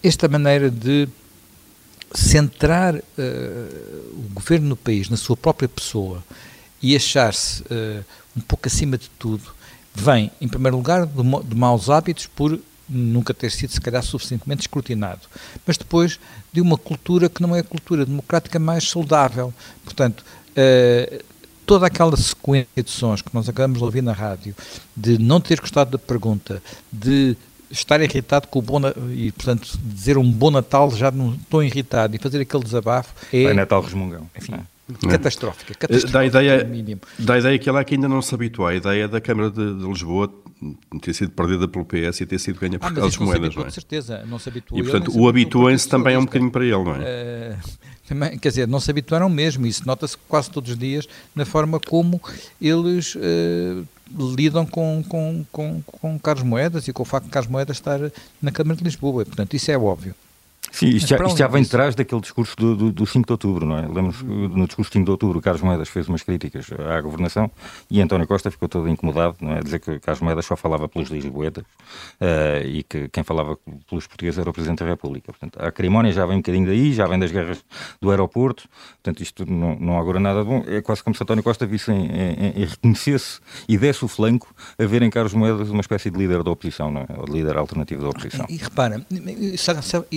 esta 0.00 0.28
maneira 0.28 0.70
de 0.70 1.08
centrar 2.14 2.94
uh, 2.94 3.00
o 3.18 4.30
governo 4.32 4.68
no 4.68 4.76
país 4.76 5.08
na 5.08 5.16
sua 5.16 5.36
própria 5.36 5.68
pessoa 5.68 6.22
e 6.82 6.96
achar-se 6.96 7.62
uh, 7.62 8.04
um 8.36 8.40
pouco 8.40 8.66
acima 8.66 8.98
de 8.98 9.08
tudo, 9.18 9.54
vem, 9.94 10.30
em 10.40 10.48
primeiro 10.48 10.76
lugar, 10.76 11.06
de, 11.06 11.22
de 11.44 11.54
maus 11.54 11.88
hábitos 11.88 12.26
por 12.26 12.58
nunca 12.88 13.32
ter 13.32 13.50
sido, 13.50 13.72
se 13.72 13.80
calhar, 13.80 14.02
suficientemente 14.02 14.62
escrutinado, 14.62 15.20
mas 15.66 15.76
depois 15.76 16.18
de 16.52 16.60
uma 16.60 16.76
cultura 16.76 17.28
que 17.28 17.40
não 17.40 17.54
é 17.54 17.60
a 17.60 17.64
cultura 17.64 18.04
democrática 18.04 18.58
mais 18.58 18.88
saudável. 18.88 19.54
Portanto, 19.84 20.24
uh, 20.50 21.24
toda 21.64 21.86
aquela 21.86 22.16
sequência 22.16 22.82
de 22.82 22.90
sons 22.90 23.22
que 23.22 23.32
nós 23.32 23.48
acabamos 23.48 23.78
de 23.78 23.84
ouvir 23.84 24.02
na 24.02 24.12
rádio, 24.12 24.54
de 24.96 25.18
não 25.18 25.40
ter 25.40 25.60
gostado 25.60 25.92
da 25.92 25.98
pergunta, 25.98 26.62
de 26.92 27.36
estar 27.70 28.00
irritado 28.00 28.48
com 28.48 28.58
o 28.58 28.62
bom 28.62 28.80
e 29.14 29.32
portanto 29.32 29.78
dizer 29.82 30.18
um 30.18 30.30
bom 30.30 30.50
Natal 30.50 30.90
já 30.90 31.10
não 31.10 31.34
estou 31.34 31.62
irritado 31.62 32.14
e 32.14 32.18
fazer 32.18 32.42
aquele 32.42 32.62
desabafo 32.62 33.14
é 33.32 33.44
Vai 33.44 33.54
Natal 33.54 33.80
resmungão 33.80 34.28
enfim, 34.36 34.52
é. 34.52 34.60
Catastrófica, 34.94 35.74
catastrófica. 35.74 36.12
Dá 36.12 36.24
ideia, 36.24 36.70
dá 37.18 37.38
ideia 37.38 37.58
que 37.58 37.68
ela 37.68 37.80
é 37.80 37.84
que 37.84 37.94
ainda 37.94 38.08
não 38.08 38.22
se 38.22 38.34
habituou 38.34 38.68
à 38.68 38.74
ideia 38.74 39.08
da 39.08 39.20
Câmara 39.20 39.50
de, 39.50 39.74
de 39.74 39.86
Lisboa 39.86 40.32
ter 41.00 41.12
sido 41.12 41.32
perdida 41.32 41.66
pelo 41.66 41.84
PS 41.84 42.20
e 42.20 42.26
ter 42.26 42.38
sido 42.38 42.60
ganha 42.60 42.78
por 42.78 42.86
ah, 42.86 42.92
Carlos 42.92 43.16
Moedas, 43.18 43.54
não 43.54 43.62
é? 43.62 43.64
Com 43.64 43.70
certeza, 43.70 44.24
não 44.26 44.38
se 44.38 44.48
habituou. 44.48 44.80
E 44.80 44.82
portanto, 44.82 45.12
o 45.18 45.28
habituem-se 45.28 45.88
também 45.88 46.14
é 46.14 46.18
um 46.18 46.24
bocadinho 46.24 46.50
para 46.50 46.64
ele, 46.64 46.84
não 46.84 46.94
é? 46.94 47.56
Uh, 47.58 47.78
também, 48.06 48.38
quer 48.38 48.48
dizer, 48.48 48.68
não 48.68 48.78
se 48.78 48.90
habituaram 48.90 49.28
mesmo, 49.28 49.66
isso 49.66 49.86
nota-se 49.86 50.16
quase 50.28 50.50
todos 50.50 50.70
os 50.70 50.78
dias 50.78 51.08
na 51.34 51.44
forma 51.44 51.80
como 51.80 52.20
eles 52.60 53.14
uh, 53.16 53.86
lidam 54.34 54.66
com, 54.66 55.02
com, 55.08 55.44
com, 55.50 55.82
com 55.84 56.18
Carlos 56.18 56.44
Moedas 56.44 56.86
e 56.86 56.92
com 56.92 57.02
o 57.02 57.06
facto 57.06 57.26
de 57.26 57.30
Carlos 57.30 57.50
Moedas 57.50 57.76
estar 57.76 57.98
na 58.40 58.52
Câmara 58.52 58.76
de 58.76 58.84
Lisboa, 58.84 59.24
portanto, 59.24 59.54
isso 59.54 59.70
é 59.70 59.78
óbvio. 59.78 60.14
Sim, 60.72 60.88
isto 60.88 61.06
já, 61.06 61.16
isto 61.16 61.36
já 61.36 61.46
vem 61.46 61.62
atrás 61.62 61.94
daquele 61.94 62.20
discurso 62.22 62.56
do, 62.56 62.74
do, 62.74 62.92
do 62.92 63.06
5 63.06 63.26
de 63.26 63.32
outubro, 63.32 63.66
não 63.66 63.76
é? 63.76 63.82
Lembro-me 63.82 64.48
no 64.48 64.66
discurso 64.66 64.90
de 64.90 64.94
5 64.94 65.04
de 65.04 65.10
outubro, 65.10 65.38
o 65.38 65.42
Carlos 65.42 65.62
Moedas 65.62 65.88
fez 65.90 66.08
umas 66.08 66.22
críticas 66.22 66.66
à 66.72 66.98
governação 67.02 67.50
e 67.90 68.00
António 68.00 68.26
Costa 68.26 68.50
ficou 68.50 68.68
todo 68.68 68.88
incomodado, 68.88 69.36
não 69.40 69.52
é? 69.52 69.60
Dizer 69.60 69.80
que 69.80 70.00
Carlos 70.00 70.22
Moedas 70.22 70.46
só 70.46 70.56
falava 70.56 70.88
pelos 70.88 71.10
lisboetas 71.10 71.62
uh, 71.62 72.66
e 72.66 72.82
que 72.82 73.06
quem 73.10 73.22
falava 73.22 73.58
pelos 73.88 74.06
portugueses 74.06 74.38
era 74.38 74.48
o 74.48 74.52
Presidente 74.52 74.82
da 74.82 74.86
República. 74.86 75.30
Portanto, 75.30 75.58
a 75.62 75.70
cerimónia 75.70 76.10
já 76.10 76.24
vem 76.24 76.36
um 76.36 76.40
bocadinho 76.40 76.66
daí, 76.66 76.94
já 76.94 77.06
vem 77.06 77.18
das 77.18 77.30
guerras 77.30 77.62
do 78.00 78.10
aeroporto, 78.10 78.66
portanto, 78.94 79.22
isto 79.22 79.44
não, 79.44 79.78
não 79.78 79.98
augura 79.98 80.18
nada 80.18 80.40
de 80.40 80.46
bom. 80.46 80.64
É 80.66 80.80
quase 80.80 81.04
como 81.04 81.14
se 81.14 81.22
António 81.22 81.44
Costa 81.44 81.66
visse 81.66 81.92
em, 81.92 82.06
em, 82.06 82.62
em 82.62 82.64
reconhecesse 82.64 83.40
e 83.68 83.76
desse 83.76 84.04
o 84.06 84.08
flanco 84.08 84.54
a 84.78 84.86
ver 84.86 85.02
em 85.02 85.10
Carlos 85.10 85.34
Moedas 85.34 85.68
uma 85.68 85.82
espécie 85.82 86.10
de 86.10 86.16
líder 86.16 86.42
da 86.42 86.50
oposição, 86.50 86.90
não 86.90 87.02
é? 87.02 87.06
Ou 87.18 87.26
de 87.26 87.32
líder 87.32 87.58
alternativo 87.58 88.02
da 88.02 88.08
oposição. 88.08 88.46
E, 88.48 88.54
e 88.54 88.56
repara, 88.56 89.04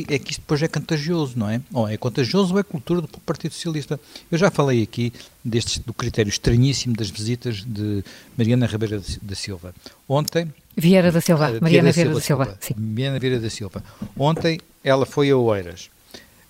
é 0.09 0.19
que 0.19 0.31
isto 0.31 0.44
depois 0.45 0.61
é 0.61 0.67
contagioso, 0.67 1.33
não 1.35 1.49
é? 1.49 1.59
Ou 1.73 1.89
é 1.89 1.97
contagioso 1.97 2.53
ou 2.53 2.59
é 2.59 2.63
cultura 2.63 3.01
do 3.01 3.07
Partido 3.07 3.51
Socialista. 3.53 3.99
Eu 4.31 4.37
já 4.37 4.51
falei 4.51 4.83
aqui 4.83 5.11
do 5.43 5.91
critério 5.91 6.29
estranhíssimo 6.29 6.95
das 6.95 7.09
visitas 7.09 7.63
de 7.65 8.03
Mariana 8.37 8.67
Ribeira 8.67 9.01
da 9.23 9.35
Silva. 9.35 9.73
Ontem. 10.07 10.53
Vieira 10.77 11.11
da 11.11 11.19
Silva, 11.19 11.49
uh, 11.49 11.61
Mariana 11.63 11.91
Vieira 11.91 12.13
da 12.13 12.21
Silva. 12.21 12.45
Silva. 12.45 12.57
Sim. 12.61 12.75
Mariana 12.77 13.17
Vieira 13.17 13.39
da 13.39 13.49
Silva. 13.49 13.83
Ontem 14.15 14.59
ela 14.83 15.07
foi 15.07 15.31
a 15.31 15.37
Oeiras. 15.37 15.89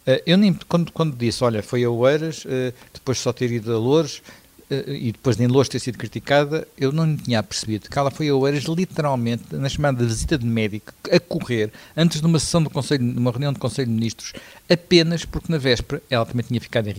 Uh, 0.05 0.21
eu 0.25 0.37
nem, 0.37 0.53
quando, 0.67 0.91
quando 0.91 1.15
disse, 1.15 1.41
olha, 1.41 1.63
foi 1.63 1.85
a 1.85 1.89
Oeiras, 1.89 2.43
uh, 2.43 2.73
depois 2.93 3.17
de 3.17 3.23
só 3.23 3.31
ter 3.31 3.49
ido 3.49 3.73
a 3.73 3.77
Loures, 3.77 4.21
eh, 4.21 4.44
e 4.69 5.12
depois 5.12 5.38
de 5.38 5.45
Lourdes 5.45 5.69
ter 5.69 5.79
sido 5.79 5.98
criticada, 5.98 6.67
eu 6.77 6.91
não 6.91 7.15
tinha 7.15 7.41
percebido 7.43 7.89
que 7.89 8.00
ela 8.00 8.10
foi 8.10 8.29
a 8.29 8.36
Oeiras 8.36 8.63
literalmente 8.63 9.55
na 9.55 9.69
chamada 9.69 10.03
visita 10.03 10.38
de 10.38 10.45
médico 10.45 10.91
a 11.12 11.19
correr 11.19 11.72
antes 11.95 12.19
de 12.19 12.25
uma 12.25 12.39
sessão 12.39 12.63
do 12.63 12.69
Conselho, 12.69 13.03
uma 13.17 13.31
reunião 13.31 13.53
do 13.53 13.60
Conselho 13.60 13.88
de 13.88 13.93
Ministros, 13.93 14.34
apenas 14.69 15.24
porque 15.24 15.51
na 15.51 15.57
véspera 15.57 16.01
ela 16.10 16.25
também 16.25 16.45
tinha 16.45 16.60
ficado 16.60 16.89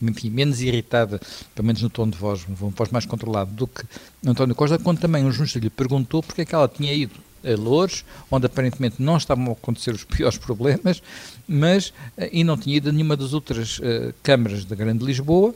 enfim, 0.00 0.30
menos 0.30 0.60
irritada, 0.60 1.20
pelo 1.54 1.66
menos 1.66 1.82
no 1.82 1.90
tom 1.90 2.08
de 2.08 2.16
voz, 2.16 2.46
um 2.48 2.70
voz 2.70 2.90
mais 2.90 3.04
controlado 3.04 3.50
do 3.52 3.66
que 3.66 3.82
António 4.24 4.54
Costa, 4.54 4.78
quando 4.78 5.00
também 5.00 5.24
um 5.24 5.30
jornalista 5.30 5.58
lhe 5.58 5.70
perguntou 5.70 6.22
porque 6.22 6.42
é 6.42 6.44
que 6.44 6.54
ela 6.54 6.68
tinha 6.68 6.92
ido 6.92 7.14
a 7.44 7.58
Lourdes, 7.58 8.04
onde 8.30 8.46
aparentemente 8.46 9.02
não 9.02 9.16
estavam 9.16 9.48
a 9.48 9.52
acontecer 9.52 9.94
os 9.94 10.04
piores 10.04 10.38
problemas, 10.38 11.02
mas 11.48 11.92
eh, 12.16 12.30
e 12.32 12.44
não 12.44 12.56
tinha 12.56 12.76
ido 12.76 12.90
a 12.90 12.92
nenhuma 12.92 13.16
das 13.16 13.32
outras 13.32 13.78
uh, 13.78 14.14
câmaras 14.22 14.64
da 14.64 14.76
Grande 14.76 15.04
Lisboa, 15.04 15.54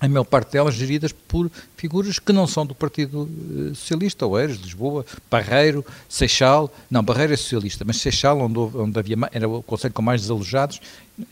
a 0.00 0.08
maior 0.08 0.24
parte 0.24 0.52
delas 0.52 0.74
geridas 0.74 1.12
por 1.12 1.50
figuras 1.76 2.18
que 2.18 2.32
não 2.32 2.46
são 2.46 2.66
do 2.66 2.74
Partido 2.74 3.28
eh, 3.70 3.74
Socialista, 3.74 4.26
Oeiras, 4.26 4.56
Lisboa, 4.56 5.06
Barreiro, 5.30 5.84
Seixal, 6.08 6.72
não, 6.90 7.02
Barreiro 7.02 7.32
é 7.32 7.36
socialista, 7.36 7.84
mas 7.86 7.98
Seixal, 7.98 8.40
onde, 8.40 8.58
onde 8.58 8.98
havia, 8.98 9.16
era 9.32 9.48
o 9.48 9.62
conselho 9.62 9.94
com 9.94 10.02
mais 10.02 10.22
desalojados, 10.22 10.80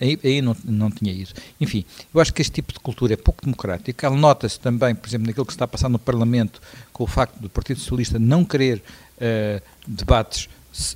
aí, 0.01 0.19
aí 0.23 0.41
não, 0.41 0.57
não 0.65 0.91
tinha 0.91 1.13
isso. 1.13 1.35
Enfim, 1.61 1.85
eu 2.15 2.21
acho 2.21 2.33
que 2.33 2.41
este 2.41 2.53
tipo 2.53 2.73
de 2.73 2.79
cultura 2.79 3.15
é 3.15 3.17
pouco 3.17 3.43
democrática, 3.43 4.07
ela 4.07 4.17
nota-se 4.17 4.61
também, 4.61 4.95
por 4.95 5.09
exemplo, 5.09 5.27
naquilo 5.27 5.45
que 5.45 5.53
se 5.53 5.57
está 5.57 5.65
a 5.65 5.69
passar 5.69 5.89
no 5.89 5.99
Parlamento, 5.99 6.61
com 6.93 7.03
o 7.03 7.07
facto 7.07 7.39
do 7.39 7.49
Partido 7.49 7.81
Socialista 7.81 8.19
não 8.19 8.45
querer 8.45 8.79
uh, 8.79 9.63
debates 9.87 10.49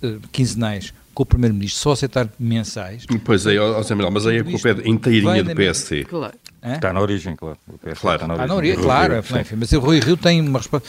uh, 0.02 0.20
quinzenais 0.30 0.94
com 1.16 1.22
o 1.22 1.26
Primeiro-Ministro, 1.26 1.80
só 1.80 1.92
aceitar 1.92 2.28
mensais. 2.38 3.06
Pois 3.24 3.46
é, 3.46 3.58
ó, 3.58 3.82
Zé 3.82 3.94
mas 3.94 4.26
aí 4.26 4.40
a 4.40 4.44
culpa 4.44 4.68
é 4.68 4.86
inteirinha 4.86 5.42
do 5.42 5.54
PSD. 5.54 6.04
Claro. 6.04 6.34
Está 6.62 6.92
na 6.92 7.00
origem, 7.00 7.34
claro. 7.34 7.56
claro. 7.98 8.16
Está 8.16 8.28
na 8.28 8.34
origem, 8.34 8.44
ah, 8.44 8.46
na 8.46 8.54
origem 8.54 8.76
claro. 8.76 9.14
É, 9.14 9.40
enfim, 9.40 9.56
mas 9.56 9.72
o 9.72 9.80
Rui 9.80 9.98
Rio 9.98 10.18
tem 10.18 10.42
uma 10.42 10.58
resposta. 10.58 10.86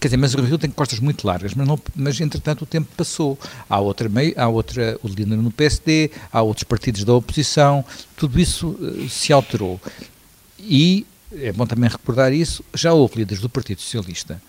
Quer 0.00 0.08
dizer, 0.08 0.16
mas 0.16 0.34
o 0.34 0.38
Rui 0.38 0.48
Rio 0.48 0.58
tem 0.58 0.68
costas 0.68 0.98
muito 0.98 1.24
largas, 1.24 1.54
mas, 1.54 1.68
não, 1.68 1.78
mas 1.94 2.20
entretanto 2.20 2.62
o 2.62 2.66
tempo 2.66 2.88
passou. 2.96 3.38
Há 3.70 3.78
outra, 3.78 4.08
meio, 4.08 4.34
há 4.36 4.48
outra 4.48 4.98
o 5.00 5.06
líder 5.06 5.36
no 5.36 5.52
PSD, 5.52 6.10
há 6.32 6.42
outros 6.42 6.64
partidos 6.64 7.04
da 7.04 7.14
oposição, 7.14 7.84
tudo 8.16 8.40
isso 8.40 8.70
uh, 8.70 9.08
se 9.08 9.32
alterou. 9.32 9.80
E 10.58 11.06
é 11.32 11.52
bom 11.52 11.66
também 11.66 11.88
recordar 11.88 12.32
isso, 12.32 12.64
já 12.74 12.92
houve 12.92 13.18
líderes 13.18 13.40
do 13.40 13.48
Partido 13.48 13.80
Socialista 13.80 14.42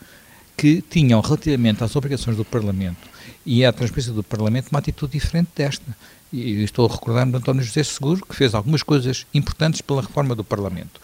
que 0.58 0.82
tinham, 0.82 1.22
relativamente 1.22 1.84
às 1.84 1.96
obrigações 1.96 2.36
do 2.36 2.44
Parlamento 2.44 3.19
e 3.50 3.66
à 3.66 3.74
transparência 3.74 4.14
do 4.14 4.22
Parlamento, 4.22 4.68
uma 4.70 4.78
atitude 4.78 5.14
diferente 5.14 5.50
desta 5.56 5.98
e 6.32 6.64
estou 6.64 6.88
a 6.88 6.92
recordar-me 6.92 7.32
de 7.32 7.40
António 7.40 7.64
José 7.64 7.82
Seguro, 7.82 8.24
que 8.24 8.36
fez 8.36 8.54
algumas 8.54 8.84
coisas 8.84 9.26
importantes 9.34 9.82
pela 9.82 10.04
reforma 10.04 10.36
do 10.36 10.44
Parlamento. 10.44 11.02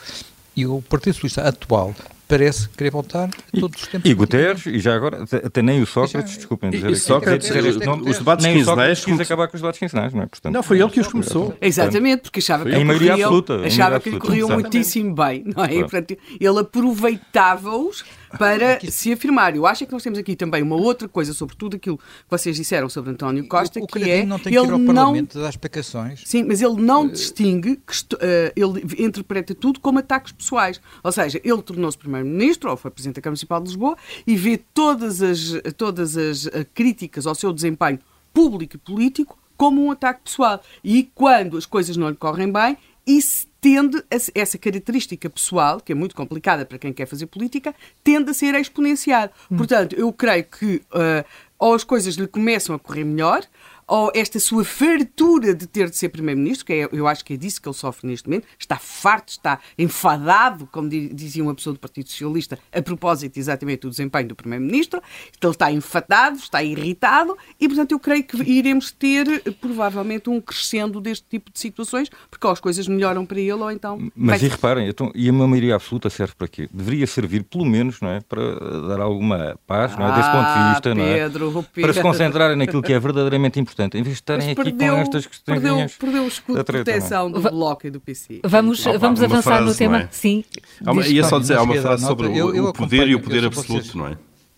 E 0.55 0.63
o 0.67 0.79
Partido 0.83 1.15
Socialista 1.15 1.41
atual 1.41 1.95
parece 2.27 2.69
querer 2.69 2.91
voltar 2.91 3.29
a 3.29 3.59
todos 3.59 3.81
os 3.81 3.87
tempos. 3.87 4.09
E 4.09 4.13
Guterres, 4.13 4.65
e 4.67 4.79
já 4.79 4.95
agora, 4.95 5.25
até 5.43 5.63
nem 5.63 5.81
o 5.81 5.87
Sócrates, 5.87 6.33
já, 6.33 6.37
desculpem 6.37 6.69
dizer 6.69 6.91
e, 6.91 6.95
Sócrates, 6.95 7.49
não, 7.77 7.97
os 8.01 8.19
debates 8.19 8.45
nem 8.45 8.57
quinzenais... 8.57 9.03
quis 9.03 9.19
acabar 9.19 9.47
com 9.47 9.57
os 9.57 9.61
debates 9.61 9.79
quinzenais, 9.79 10.13
não 10.13 10.21
é? 10.21 10.25
Portanto, 10.27 10.53
não, 10.53 10.61
foi 10.61 10.79
ele 10.79 10.89
que 10.91 10.99
os 10.99 11.07
começou. 11.07 11.57
Exatamente, 11.59 12.23
porque 12.23 12.39
achava 12.39 12.63
que, 12.65 13.09
absoluta, 13.09 13.65
achava 13.65 13.99
que 13.99 14.11
lhe 14.11 14.19
corriam 14.19 14.49
muitíssimo 14.49 15.15
bem, 15.15 15.43
não 15.55 15.65
é? 15.65 15.73
E, 15.73 15.79
portanto, 15.79 16.15
ele 16.39 16.59
aproveitava-os 16.59 18.05
para 18.37 18.79
se 18.89 19.11
afirmar. 19.11 19.55
Eu 19.55 19.65
acho 19.65 19.85
que 19.85 19.91
nós 19.91 20.03
temos 20.03 20.19
aqui 20.19 20.35
também 20.35 20.61
uma 20.61 20.75
outra 20.75 21.07
coisa 21.07 21.33
sobre 21.33 21.55
tudo 21.55 21.75
aquilo 21.75 21.97
que 21.97 22.03
vocês 22.29 22.55
disseram 22.55 22.89
sobre 22.89 23.11
António 23.11 23.47
Costa, 23.47 23.79
o, 23.79 23.83
o 23.83 23.87
que 23.87 24.09
é 24.09 24.25
não 24.25 24.37
tem 24.37 24.51
que 24.51 24.57
ele 24.57 24.67
ir 24.67 24.71
ao 24.71 24.79
Parlamento 24.79 25.35
não, 25.35 25.43
dar 25.43 25.49
explicações. 25.49 26.23
Sim, 26.25 26.43
mas 26.43 26.61
ele 26.61 26.81
não 26.81 27.07
distingue, 27.07 27.77
que, 27.77 28.15
uh, 28.15 28.17
ele 28.55 29.03
interpreta 29.03 29.53
tudo 29.53 29.79
como 29.79 29.99
ataques 29.99 30.31
pessoais. 30.31 30.79
Ou 31.03 31.11
seja, 31.11 31.39
ele 31.43 31.61
tornou-se 31.61 31.97
primeiro-ministro 31.97 32.69
ou 32.69 32.77
foi 32.77 32.91
presidente 32.91 33.15
da 33.15 33.21
Câmara 33.21 33.33
Municipal 33.33 33.59
de 33.61 33.67
Lisboa 33.67 33.97
e 34.25 34.35
vê 34.35 34.57
todas 34.57 35.21
as 35.21 35.55
todas 35.77 36.17
as 36.17 36.45
uh, 36.45 36.65
críticas 36.73 37.25
ao 37.25 37.35
seu 37.35 37.51
desempenho 37.51 37.99
público 38.33 38.75
e 38.75 38.79
político 38.79 39.37
como 39.57 39.83
um 39.83 39.91
ataque 39.91 40.21
pessoal. 40.25 40.61
E 40.83 41.03
quando 41.15 41.57
as 41.57 41.65
coisas 41.65 41.95
não 41.95 42.09
lhe 42.09 42.15
correm 42.15 42.51
bem, 42.51 42.77
isso 43.05 43.47
tende, 43.61 43.97
a, 43.97 44.17
essa 44.35 44.57
característica 44.57 45.29
pessoal, 45.29 45.79
que 45.81 45.91
é 45.91 45.95
muito 45.95 46.15
complicada 46.15 46.65
para 46.65 46.77
quem 46.77 46.93
quer 46.93 47.05
fazer 47.05 47.25
política, 47.27 47.73
tende 48.03 48.29
a 48.29 48.33
ser 48.33 48.55
exponenciado. 48.55 49.31
Hum. 49.49 49.57
Portanto, 49.57 49.95
eu 49.95 50.11
creio 50.13 50.43
que 50.43 50.75
uh, 50.91 51.25
ou 51.57 51.73
as 51.73 51.83
coisas 51.83 52.15
lhe 52.15 52.27
começam 52.27 52.75
a 52.75 52.79
correr 52.79 53.03
melhor, 53.03 53.43
ou 53.87 54.11
esta 54.15 54.39
sua 54.39 54.63
fartura 54.63 55.53
de 55.53 55.67
ter 55.67 55.89
de 55.89 55.95
ser 55.95 56.09
Primeiro-Ministro, 56.09 56.65
que 56.65 56.73
é, 56.73 56.89
eu 56.91 57.07
acho 57.07 57.23
que 57.23 57.33
é 57.33 57.37
disso 57.37 57.61
que 57.61 57.67
ele 57.67 57.75
sofre 57.75 58.07
neste 58.07 58.27
momento, 58.27 58.47
está 58.57 58.77
farto, 58.77 59.29
está 59.29 59.59
enfadado, 59.77 60.67
como 60.71 60.89
dizia 60.89 61.43
uma 61.43 61.53
pessoa 61.53 61.73
do 61.73 61.79
Partido 61.79 62.09
Socialista, 62.09 62.57
a 62.73 62.81
propósito 62.81 63.37
exatamente 63.37 63.81
do 63.81 63.89
desempenho 63.89 64.27
do 64.29 64.35
Primeiro-Ministro, 64.35 65.01
então 65.37 65.49
ele 65.49 65.55
está 65.55 65.71
enfadado, 65.71 66.37
está 66.37 66.63
irritado, 66.63 67.37
e 67.59 67.67
portanto 67.67 67.91
eu 67.91 67.99
creio 67.99 68.23
que 68.23 68.37
iremos 68.43 68.91
ter 68.91 69.25
provavelmente 69.61 70.29
um 70.29 70.41
crescendo 70.41 70.99
deste 70.99 71.25
tipo 71.29 71.51
de 71.51 71.59
situações, 71.59 72.09
porque 72.29 72.45
ou 72.45 72.53
as 72.53 72.59
coisas 72.59 72.87
melhoram 72.87 73.25
para 73.25 73.39
ele, 73.39 73.53
ou 73.53 73.71
então... 73.71 73.99
Mas 74.15 74.41
e 74.41 74.47
reparem, 74.47 74.87
então, 74.87 75.11
e 75.13 75.29
a 75.29 75.33
maioria 75.33 75.75
absoluta 75.75 76.09
serve 76.09 76.33
para 76.35 76.47
quê? 76.47 76.67
Deveria 76.71 77.05
servir, 77.05 77.43
pelo 77.43 77.65
menos, 77.65 78.01
não 78.01 78.09
é, 78.09 78.21
para 78.21 78.87
dar 78.87 78.99
alguma 78.99 79.59
paz, 79.67 79.95
não 79.97 80.07
é, 80.07 80.15
desse 80.15 80.29
ponto 80.29 80.43
de 80.43 80.47
ah, 80.47 80.69
vista, 80.69 80.95
Pedro, 80.95 81.51
não 81.51 81.59
é? 81.59 81.81
Para 81.81 81.93
se 81.93 82.01
concentrarem 82.01 82.57
naquilo 82.57 82.81
que 82.81 82.93
é 82.93 82.99
verdadeiramente 82.99 83.59
importante 83.59 83.74
Portanto, 83.75 83.95
em 83.95 84.03
vez 84.03 84.15
de 84.15 84.21
estarem 84.21 84.51
aqui 84.51 84.71
com 84.71 84.83
estas 84.85 85.25
questões. 85.25 85.61
Perdeu, 85.61 85.89
perdeu 85.99 86.23
o 86.23 86.27
escudo 86.27 86.57
de 86.59 86.63
proteção 86.63 87.29
do 87.29 87.41
Bloco 87.41 87.85
e 87.85 87.91
do 87.91 87.99
PC. 87.99 88.39
Vamos, 88.45 88.81
vamos 88.85 89.21
avançar 89.21 89.41
frase, 89.41 89.65
no 89.65 89.75
tema. 89.75 90.03
É? 90.03 90.07
Sim. 90.11 90.45
Há, 90.85 91.07
ia 91.07 91.25
só 91.25 91.39
dizer, 91.39 91.57
há 91.57 91.61
uma 91.63 91.75
frase 91.75 92.05
sobre 92.05 92.27
o, 92.41 92.69
o 92.69 92.73
poder 92.73 93.09
e 93.09 93.15
o 93.15 93.19
poder 93.19 93.43
absoluto, 93.43 93.97
não 93.97 94.07
é? 94.07 94.17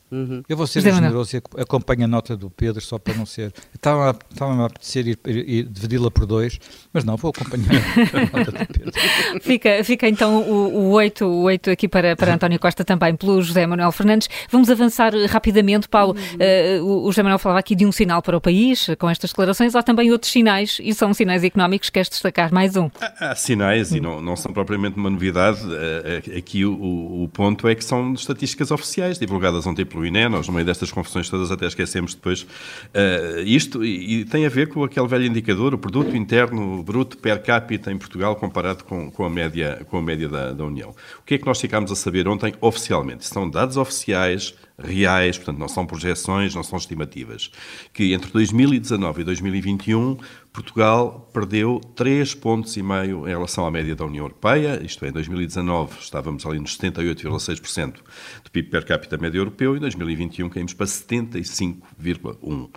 Uhum. 0.10 0.42
Eu 0.48 0.56
vou 0.56 0.66
ser 0.66 0.82
generoso 0.82 1.36
e 1.36 1.62
acompanho 1.62 2.06
a 2.06 2.08
nota 2.08 2.36
do 2.38 2.50
Pedro 2.50 2.82
só 2.82 2.98
para 2.98 3.14
não 3.14 3.26
ser. 3.26 3.54
Estava-me 3.74 4.18
a, 4.40 4.64
a 4.64 4.66
apetecer 4.66 5.08
ir, 5.08 5.20
ir, 5.26 5.50
ir 5.50 5.64
dividi-la 5.64 6.10
por 6.10 6.26
dois, 6.26 6.60
mas 6.94 7.04
não, 7.04 7.18
vou 7.18 7.32
acompanhar 7.36 7.82
a 8.14 8.38
nota 8.38 8.52
do 8.52 8.74
Pedro. 8.74 8.92
Fica, 9.42 9.84
fica 9.84 10.08
então 10.08 10.42
o, 10.42 10.78
o 10.78 10.90
8, 10.92 11.26
o 11.26 11.44
8 11.44 11.70
aqui 11.70 11.88
para, 11.88 12.16
para 12.16 12.34
António 12.34 12.60
Costa 12.60 12.84
também, 12.84 13.16
pelo 13.16 13.42
José 13.42 13.66
Manuel 13.66 13.92
Fernandes. 13.92 14.30
Vamos 14.50 14.70
avançar 14.70 15.14
rapidamente, 15.30 15.88
Paulo. 15.88 16.16
Uhum. 16.16 16.84
Uh, 16.84 17.06
o 17.06 17.12
José 17.12 17.24
Manuel 17.24 17.40
falava 17.40 17.60
aqui 17.60 17.76
de 17.76 17.86
um 17.86 17.92
sinal 17.92 18.22
para 18.22 18.36
o 18.36 18.42
país, 18.42 18.88
com 18.98 19.10
estas 19.10 19.32
declarações. 19.32 19.76
Há 19.76 19.84
também 19.84 20.12
outros 20.12 20.32
sinais, 20.32 20.80
e 20.82 20.94
são 20.94 21.14
sinais 21.14 21.44
económicos. 21.44 21.90
Queres 21.90 22.10
destacar 22.10 22.54
mais 22.54 22.76
um? 22.76 22.90
Há, 23.00 23.32
há 23.32 23.36
sinais, 23.36 23.92
e 23.92 24.00
não, 24.00 24.22
não 24.22 24.36
são 24.36 24.52
propriamente 24.52 24.98
uma 24.98 25.10
novidade. 25.10 25.60
Uh, 25.64 26.38
aqui 26.38 26.66
o, 26.66 27.24
o 27.24 27.30
ponto 27.32 27.68
é 27.68 27.76
que 27.76 27.84
são 27.84 28.14
estatísticas 28.14 28.72
oficiais, 28.72 29.20
divulgadas 29.20 29.66
ontem 29.66 29.86
pelo 29.86 29.97
pelo 29.98 30.06
INE, 30.06 30.30
nós 30.30 30.48
no 30.48 30.54
meio 30.54 30.66
destas 30.66 30.92
confusões 30.92 31.28
todas 31.28 31.52
até 31.52 31.66
esquecemos 31.66 32.14
depois 32.14 32.44
uh, 32.44 33.40
isto, 33.44 33.84
e, 33.84 34.22
e, 34.22 34.26
tem 34.26 34.46
a 34.46 34.50
ver 34.50 34.68
com 34.70 34.84
aquele 34.84 35.08
velho 35.08 35.26
indicador, 35.26 35.74
o 35.74 35.78
produto 35.78 36.16
interno 36.16 36.84
bruto 36.84 37.18
per 37.18 37.42
capita 37.42 37.92
em 37.92 37.98
Portugal 37.98 38.36
comparado 38.36 38.84
com, 38.84 39.10
com 39.10 39.26
a 39.26 39.30
média, 39.30 39.84
com 39.90 39.98
a 39.98 40.02
média 40.02 40.30
da, 40.30 40.54
da 40.54 40.64
União. 40.64 40.94
O 41.20 41.24
que 41.24 41.34
é 41.34 41.38
que 41.38 41.46
nós 41.46 41.60
ficámos 41.60 41.92
a 41.92 41.96
saber 41.96 42.28
ontem 42.28 42.54
oficialmente? 42.62 43.26
São 43.26 43.50
dados 43.50 43.76
oficiais 43.76 44.54
reais, 44.78 45.38
portanto 45.38 45.58
não 45.58 45.68
são 45.68 45.86
projeções, 45.88 46.54
não 46.54 46.62
são 46.62 46.78
estimativas, 46.78 47.50
que 47.92 48.14
entre 48.14 48.32
2019 48.32 49.22
e 49.22 49.24
2021 49.24 50.18
Portugal 50.58 51.30
perdeu 51.32 51.80
3 51.96 52.34
pontos 52.34 52.76
e 52.78 52.82
meio 52.82 53.28
em 53.28 53.30
relação 53.30 53.68
à 53.68 53.70
média 53.70 53.96
da 53.96 54.04
União 54.04 54.26
Europeia, 54.26 54.82
isto 54.84 55.06
é, 55.06 55.10
em 55.10 55.12
2019 55.12 56.00
estávamos 56.00 56.44
ali 56.48 56.60
nos 56.60 56.76
78,6% 56.76 57.98
do 58.44 58.50
PIB 58.52 58.72
per 58.72 58.84
capita 58.84 59.18
médio 59.18 59.42
europeu 59.42 59.76
e 59.76 59.78
em 59.78 59.82
2021 59.82 60.50
caímos 60.50 60.74
para 60.74 60.88
75,1%. 60.88 62.70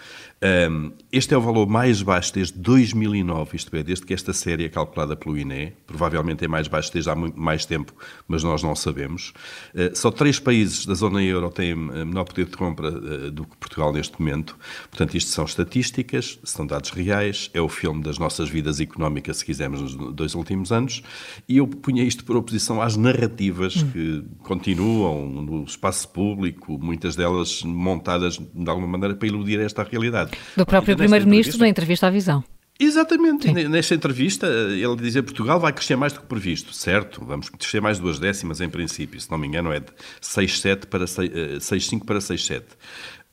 Um, 0.42 0.92
este 1.10 1.32
é 1.32 1.38
o 1.38 1.40
valor 1.40 1.66
mais 1.66 2.02
baixo 2.02 2.34
desde 2.34 2.58
2009, 2.58 3.56
isto 3.56 3.74
é, 3.74 3.82
desde 3.82 4.04
que 4.04 4.12
esta 4.12 4.34
série 4.34 4.66
é 4.66 4.68
calculada 4.68 5.16
pelo 5.16 5.38
INE, 5.38 5.72
provavelmente 5.86 6.44
é 6.44 6.48
mais 6.48 6.68
baixo 6.68 6.92
desde 6.92 7.08
há 7.08 7.14
muito 7.14 7.40
mais 7.40 7.64
tempo, 7.64 7.94
mas 8.28 8.42
nós 8.42 8.62
não 8.62 8.76
sabemos. 8.76 9.32
Uh, 9.74 9.96
só 9.96 10.10
três 10.10 10.38
países 10.38 10.84
da 10.84 10.92
zona 10.92 11.22
euro 11.22 11.50
têm 11.50 11.74
menor 11.74 12.24
poder 12.24 12.44
de 12.44 12.56
compra 12.58 12.88
uh, 12.88 13.30
do 13.30 13.46
que 13.46 13.56
Portugal 13.56 13.90
neste 13.90 14.20
momento, 14.20 14.54
portanto 14.90 15.14
isto 15.14 15.30
são 15.30 15.46
estatísticas, 15.46 16.38
são 16.44 16.66
dados 16.66 16.90
reais, 16.90 17.50
é 17.54 17.60
o 17.60 17.69
filme 17.70 18.02
das 18.02 18.18
nossas 18.18 18.48
vidas 18.48 18.80
económicas, 18.80 19.38
se 19.38 19.44
quisermos, 19.44 19.80
nos 19.80 20.14
dois 20.14 20.34
últimos 20.34 20.72
anos, 20.72 21.02
e 21.48 21.58
eu 21.58 21.66
punha 21.66 22.02
isto 22.02 22.24
por 22.24 22.36
oposição 22.36 22.80
às 22.82 22.96
narrativas 22.96 23.76
hum. 23.76 23.90
que 23.90 24.24
continuam 24.42 25.26
no 25.26 25.64
espaço 25.64 26.08
público, 26.08 26.78
muitas 26.78 27.16
delas 27.16 27.62
montadas 27.62 28.38
de 28.38 28.70
alguma 28.70 28.86
maneira 28.86 29.14
para 29.14 29.28
iludir 29.28 29.60
esta 29.60 29.82
realidade. 29.82 30.32
Do 30.56 30.66
próprio 30.66 30.96
Primeiro-Ministro 30.96 31.58
na 31.58 31.68
entrevista 31.68 32.06
à 32.06 32.10
Visão. 32.10 32.44
Exatamente. 32.80 33.46
Sim. 33.46 33.68
Nesta 33.68 33.94
entrevista, 33.94 34.46
ele 34.46 34.96
dizia 34.96 35.20
que 35.20 35.26
Portugal 35.26 35.60
vai 35.60 35.70
crescer 35.70 35.96
mais 35.96 36.14
do 36.14 36.20
que 36.20 36.26
previsto. 36.26 36.72
Certo, 36.72 37.22
vamos 37.22 37.50
crescer 37.50 37.78
mais 37.78 37.98
duas 37.98 38.18
décimas 38.18 38.62
em 38.62 38.70
princípio. 38.70 39.20
Se 39.20 39.30
não 39.30 39.36
me 39.36 39.46
engano, 39.46 39.70
é 39.70 39.80
de 39.80 39.92
6,7 40.22 40.86
para 40.86 41.04
6,5 41.04 42.00
eh, 42.00 42.04
para 42.06 42.18
6,7. 42.18 42.62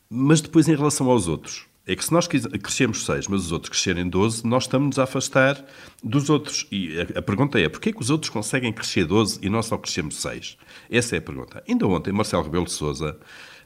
Mas 0.10 0.42
depois, 0.42 0.68
em 0.68 0.76
relação 0.76 1.10
aos 1.10 1.30
outros, 1.30 1.66
é 1.88 1.96
que 1.96 2.04
se 2.04 2.12
nós 2.12 2.28
crescemos 2.28 3.06
6, 3.06 3.30
mas 3.30 3.46
os 3.46 3.52
outros 3.54 3.70
crescerem 3.70 4.10
12, 4.10 4.46
nós 4.46 4.64
estamos 4.64 5.00
a 5.00 5.04
afastar 5.04 5.64
dos 6.04 6.30
outros. 6.30 6.68
E 6.70 7.00
a, 7.00 7.20
a 7.20 7.22
pergunta 7.22 7.58
é, 7.58 7.70
porquê 7.70 7.94
que 7.94 8.02
os 8.02 8.10
outros 8.10 8.30
conseguem 8.30 8.74
crescer 8.74 9.06
12 9.06 9.40
e 9.42 9.50
nós 9.50 9.68
só 9.68 9.78
crescemos 9.78 10.22
6? 10.22 10.58
Essa 10.92 11.16
é 11.16 11.20
a 11.20 11.22
pergunta. 11.22 11.64
Ainda 11.68 11.88
ontem, 11.88 12.12
Marcelo 12.12 12.44
Rebelo 12.44 12.66
de 12.66 12.74
Sousa, 12.74 13.18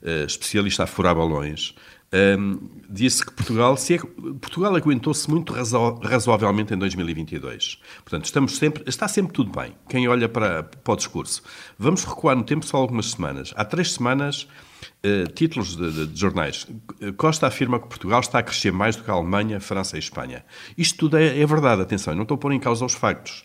uh, 0.03 0.25
especialista 0.25 0.83
a 0.83 0.87
furar 0.87 1.15
balões, 1.15 1.73
um, 2.13 2.17
ehm, 2.17 2.59
disse 2.87 3.25
que 3.25 3.31
Portugal, 3.31 3.75
se 3.75 3.95
é, 3.95 3.97
Portugal 3.97 4.75
aguentou-se 4.75 5.27
muito 5.27 5.51
razo, 5.51 5.99
razoavelmente 6.03 6.75
em 6.75 6.77
2022. 6.77 7.79
Portanto, 8.03 8.25
estamos 8.25 8.55
sempre, 8.57 8.83
está 8.85 9.07
sempre 9.07 9.33
tudo 9.33 9.51
bem. 9.51 9.73
Quem 9.89 10.07
olha 10.07 10.29
para, 10.29 10.61
para 10.61 10.93
o 10.93 10.95
discurso. 10.95 11.41
Vamos 11.79 12.03
recuar 12.03 12.35
no 12.35 12.43
tempo 12.43 12.65
só 12.67 12.77
algumas 12.77 13.11
semanas. 13.11 13.51
Há 13.55 13.65
três 13.65 13.93
semanas 13.93 14.47
Uh, 15.03 15.31
títulos 15.33 15.75
de, 15.75 15.91
de, 15.91 16.07
de, 16.07 16.19
jornais. 16.19 16.67
Costa 17.17 17.47
afirma 17.47 17.79
que 17.79 17.88
Portugal 17.88 18.19
está 18.19 18.39
a 18.39 18.43
crescer 18.43 18.71
mais 18.71 18.95
do 18.95 19.03
que 19.03 19.11
a 19.11 19.13
Alemanha, 19.13 19.59
França 19.59 19.95
e 19.95 20.00
Espanha. 20.00 20.43
Isto 20.77 20.97
tudo 21.00 21.17
é, 21.17 21.39
é 21.39 21.45
verdade, 21.45 21.81
atenção, 21.81 22.15
não 22.15 22.23
estou 22.23 22.35
a 22.35 22.38
pôr 22.38 22.51
em 22.51 22.59
causa 22.59 22.85
os 22.85 22.93
factos. 22.93 23.43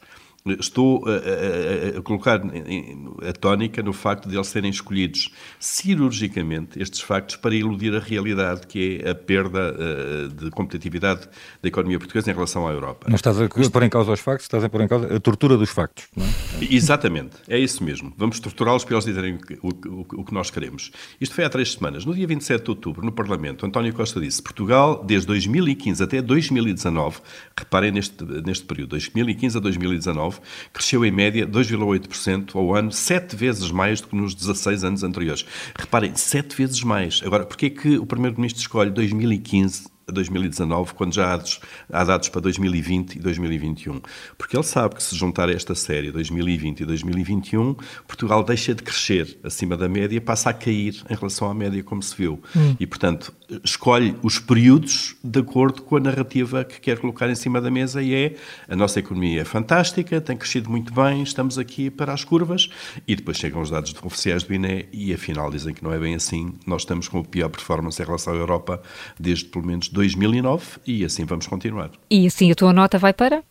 Estou 0.59 1.05
a, 1.07 1.97
a, 1.97 1.99
a 1.99 2.03
colocar 2.03 2.41
a 2.41 3.33
tónica 3.33 3.83
no 3.83 3.93
facto 3.93 4.29
de 4.29 4.37
eles 4.37 4.49
serem 4.49 4.71
escolhidos 4.71 5.31
cirurgicamente, 5.59 6.81
estes 6.81 7.01
factos, 7.01 7.37
para 7.37 7.55
iludir 7.55 7.95
a 7.95 7.99
realidade, 7.99 8.67
que 8.67 9.01
é 9.03 9.11
a 9.11 9.15
perda 9.15 9.75
uh, 9.75 10.29
de 10.29 10.51
competitividade 10.51 11.29
da 11.63 11.69
economia 11.69 11.99
portuguesa 11.99 12.31
em 12.31 12.35
relação 12.35 12.67
à 12.67 12.73
Europa. 12.73 13.07
Não 13.09 13.17
estás 13.17 13.41
a 13.41 13.49
pôr 13.49 13.83
em 13.83 13.89
causa 13.89 14.13
os 14.13 14.21
factos, 14.21 14.45
estás 14.45 14.63
a 14.63 14.69
pôr 14.69 14.81
em 14.83 14.89
causa 14.89 15.15
a 15.15 15.21
tortura 15.21 15.57
dos 15.57 15.71
factos, 15.71 16.07
não 16.17 16.25
é? 16.25 16.47
Exatamente, 16.61 17.37
é 17.49 17.59
isso 17.59 17.85
mesmo. 17.85 18.13
Vamos 18.17 18.41
torturá-los 18.41 18.85
para 18.85 18.95
eles 18.95 19.05
dizerem 19.05 19.39
o, 19.63 19.69
o, 19.69 20.07
o, 20.21 20.25
que 20.25 20.33
nós 20.33 20.51
queremos. 20.51 20.91
Isto 21.21 21.35
foi 21.35 21.45
há 21.45 21.51
três 21.51 21.73
semanas. 21.73 22.05
No 22.05 22.15
dia 22.15 22.27
27 22.27 22.65
de 22.65 22.71
outubro, 22.71 23.05
no 23.05 23.13
Parlamento, 23.13 23.67
António 23.67 23.93
Costa 23.93 24.21
disse 24.21 24.43
Portugal, 24.43 25.05
desde 25.05 25.27
2015 25.27 26.03
até 26.03 26.23
2019, 26.23 27.19
reparem 27.57 27.91
neste, 27.91 28.25
neste 28.25 28.65
período, 28.65 28.91
2015 28.91 29.59
a 29.59 29.61
2019, 29.61 30.36
cresceu 30.73 31.05
em 31.05 31.11
média 31.11 31.47
2,8% 31.47 32.55
ao 32.55 32.75
ano, 32.75 32.93
sete 32.93 33.37
vezes 33.37 33.71
mais 33.71 34.01
do 34.01 34.09
que 34.09 34.17
nos 34.17 34.35
16 34.35 34.85
anos 34.85 35.03
anteriores. 35.03 35.45
Reparem, 35.79 36.15
sete 36.15 36.57
vezes 36.57 36.83
mais. 36.83 37.21
Agora, 37.25 37.45
porquê 37.45 37.67
é 37.67 37.71
que 37.71 37.99
o 37.99 38.07
Primeiro-Ministro 38.07 38.61
escolhe 38.61 38.91
2015 38.91 39.97
2019, 40.13 40.95
quando 40.95 41.15
já 41.15 41.33
há 41.33 41.37
dados, 41.37 41.61
há 41.93 42.05
dados 42.05 42.29
para 42.29 42.41
2020 42.41 43.17
e 43.17 43.19
2021. 43.19 44.01
Porque 44.39 44.57
ele 44.57 44.63
sabe 44.65 44.95
que 44.95 45.03
se 45.03 45.17
juntar 45.17 45.49
a 45.49 45.53
esta 45.53 45.75
série 45.75 46.13
2020 46.13 46.81
e 46.81 46.85
2021, 46.85 47.75
Portugal 48.07 48.45
deixa 48.45 48.75
de 48.75 48.83
crescer 48.83 49.39
acima 49.43 49.77
da 49.77 49.89
média, 49.89 50.21
passa 50.21 50.51
a 50.51 50.53
cair 50.53 51.03
em 51.11 51.15
relação 51.15 51.51
à 51.51 51.55
média, 51.55 51.83
como 51.83 52.03
se 52.03 52.15
viu. 52.17 52.41
Hum. 52.55 52.77
E, 52.79 52.87
portanto, 52.87 53.33
escolhe 53.65 54.17
os 54.23 54.39
períodos 54.39 55.17
de 55.23 55.41
acordo 55.41 55.83
com 55.83 55.97
a 55.97 56.01
narrativa 56.01 56.65
que 56.65 56.81
quer 56.81 56.99
colocar 56.99 57.29
em 57.31 57.35
cima 57.35 57.61
da 57.61 57.71
mesa 57.71 58.03
e 58.03 58.15
é 58.15 58.37
a 58.69 58.75
nossa 58.75 58.99
economia 58.99 59.43
é 59.43 59.45
fantástica, 59.45 60.21
tem 60.21 60.37
crescido 60.37 60.71
muito 60.71 60.93
bem, 60.93 61.23
estamos 61.23 61.59
aqui 61.59 61.91
para 61.91 62.13
as 62.13 62.25
curvas 62.25 62.69
e 63.07 63.15
depois 63.15 63.37
chegam 63.37 63.61
os 63.61 63.71
dados 63.71 63.95
oficiais 64.03 64.43
do 64.43 64.55
INE 64.55 64.89
e 64.93 65.13
afinal 65.13 65.51
dizem 65.51 65.75
que 65.75 65.83
não 65.83 65.93
é 65.93 65.99
bem 65.99 66.15
assim. 66.15 66.55
Nós 66.67 66.83
estamos 66.83 67.09
com 67.09 67.21
a 67.21 67.25
pior 67.25 67.49
performance 67.49 68.01
em 68.01 68.05
relação 68.05 68.33
à 68.33 68.37
Europa 68.37 68.83
desde 69.19 69.47
pelo 69.47 69.67
menos 69.67 69.89
2009 69.89 70.65
e 70.87 71.05
assim 71.05 71.25
vamos 71.25 71.47
continuar. 71.47 71.91
E 72.11 72.27
assim 72.27 72.51
a 72.51 72.55
tua 72.55 72.73
nota 72.73 72.99
vai 72.99 73.13
para? 73.13 73.43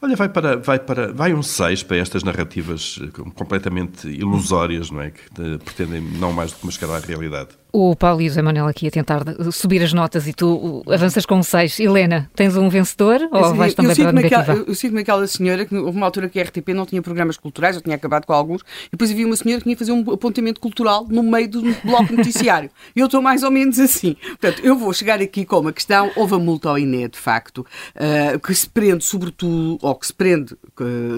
Olha, 0.00 0.14
vai 0.14 0.28
para 0.28 0.56
vai 0.56 0.78
para 0.78 1.12
vai 1.12 1.34
um 1.34 1.42
6 1.42 1.82
para 1.82 1.96
estas 1.96 2.22
narrativas 2.22 3.00
eh, 3.02 3.06
completamente 3.34 4.06
ilusórias, 4.08 4.90
não 4.90 5.00
é, 5.00 5.10
que 5.10 5.58
pretendem 5.64 6.00
não 6.00 6.32
mais 6.32 6.52
do 6.52 6.58
que 6.58 6.66
mascarar 6.66 6.96
a 6.96 7.00
realidade. 7.00 7.50
O 7.78 7.94
Paulo 7.94 8.22
e 8.22 8.26
o 8.26 8.28
José 8.30 8.40
Manuel 8.40 8.68
aqui 8.68 8.88
a 8.88 8.90
tentar 8.90 9.22
subir 9.52 9.82
as 9.82 9.92
notas 9.92 10.26
e 10.26 10.32
tu 10.32 10.82
avanças 10.88 11.26
com 11.26 11.42
6. 11.42 11.78
Helena, 11.78 12.30
tens 12.34 12.56
um 12.56 12.70
vencedor 12.70 13.28
ou 13.30 13.54
vais 13.54 13.74
também 13.74 13.94
para 13.94 14.08
a 14.08 14.12
negativa? 14.12 14.40
Aquela, 14.40 14.64
eu 14.66 14.74
sinto-me 14.74 15.00
aquela 15.02 15.26
senhora 15.26 15.66
que 15.66 15.76
houve 15.76 15.94
uma 15.94 16.06
altura 16.06 16.26
que 16.30 16.40
a 16.40 16.42
RTP 16.42 16.70
não 16.70 16.86
tinha 16.86 17.02
programas 17.02 17.36
culturais, 17.36 17.76
eu 17.76 17.82
tinha 17.82 17.94
acabado 17.94 18.24
com 18.24 18.32
alguns, 18.32 18.62
e 18.62 18.92
depois 18.92 19.10
havia 19.10 19.26
uma 19.26 19.36
senhora 19.36 19.60
que 19.60 19.64
tinha 19.64 19.76
que 19.76 19.78
fazer 19.78 19.92
um 19.92 20.10
apontamento 20.10 20.58
cultural 20.58 21.06
no 21.10 21.22
meio 21.22 21.50
do 21.50 21.62
bloco 21.84 22.14
noticiário. 22.14 22.70
E 22.96 23.00
eu 23.00 23.06
estou 23.06 23.20
mais 23.20 23.42
ou 23.42 23.50
menos 23.50 23.78
assim. 23.78 24.14
Portanto, 24.14 24.62
eu 24.64 24.74
vou 24.78 24.90
chegar 24.94 25.20
aqui 25.20 25.44
com 25.44 25.58
uma 25.58 25.72
questão, 25.72 26.10
houve 26.16 26.34
a 26.34 26.38
multa 26.38 26.70
ao 26.70 26.78
INE, 26.78 27.08
de 27.08 27.18
facto, 27.18 27.58
uh, 27.58 28.38
que 28.38 28.54
se 28.54 28.66
prende 28.66 29.04
sobretudo, 29.04 29.85
ou 29.86 29.94
que 29.94 30.06
se 30.06 30.12
prende, 30.12 30.56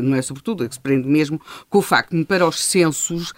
não 0.03 0.15
é 0.15 0.23
sobretudo, 0.23 0.65
é 0.65 0.69
que 0.69 0.75
se 0.75 0.81
prende 0.81 1.09
mesmo 1.09 1.41
com 1.71 1.79
o 1.79 1.83
facto 1.83 2.15
de 2.15 2.25
para 2.25 2.47
os 2.47 2.63
censos 2.63 3.31
uh, 3.31 3.35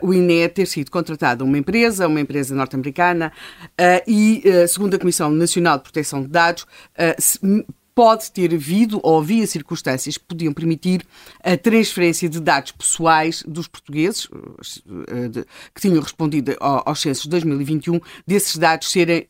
o 0.00 0.14
INE 0.14 0.48
ter 0.48 0.66
sido 0.66 0.90
contratado 0.90 1.44
a 1.44 1.46
uma 1.46 1.58
empresa, 1.58 2.06
uma 2.06 2.20
empresa 2.20 2.54
norte-americana, 2.54 3.32
uh, 3.72 4.10
e, 4.10 4.42
uh, 4.46 4.66
segundo 4.66 4.94
a 4.94 4.98
Comissão 4.98 5.30
Nacional 5.30 5.76
de 5.76 5.82
Proteção 5.82 6.22
de 6.22 6.28
Dados, 6.28 6.66
pode 7.96 8.30
ter 8.30 8.52
havido 8.52 9.00
ou 9.02 9.18
havia 9.18 9.46
circunstâncias 9.46 10.18
que 10.18 10.24
podiam 10.26 10.52
permitir 10.52 11.02
a 11.42 11.56
transferência 11.56 12.28
de 12.28 12.38
dados 12.38 12.70
pessoais 12.70 13.42
dos 13.48 13.66
portugueses 13.66 14.28
que 15.74 15.80
tinham 15.80 16.02
respondido 16.02 16.54
aos 16.60 17.00
censos 17.00 17.22
de 17.22 17.30
2021, 17.30 17.98
desses 18.26 18.58
dados 18.58 18.90
serem 18.92 19.26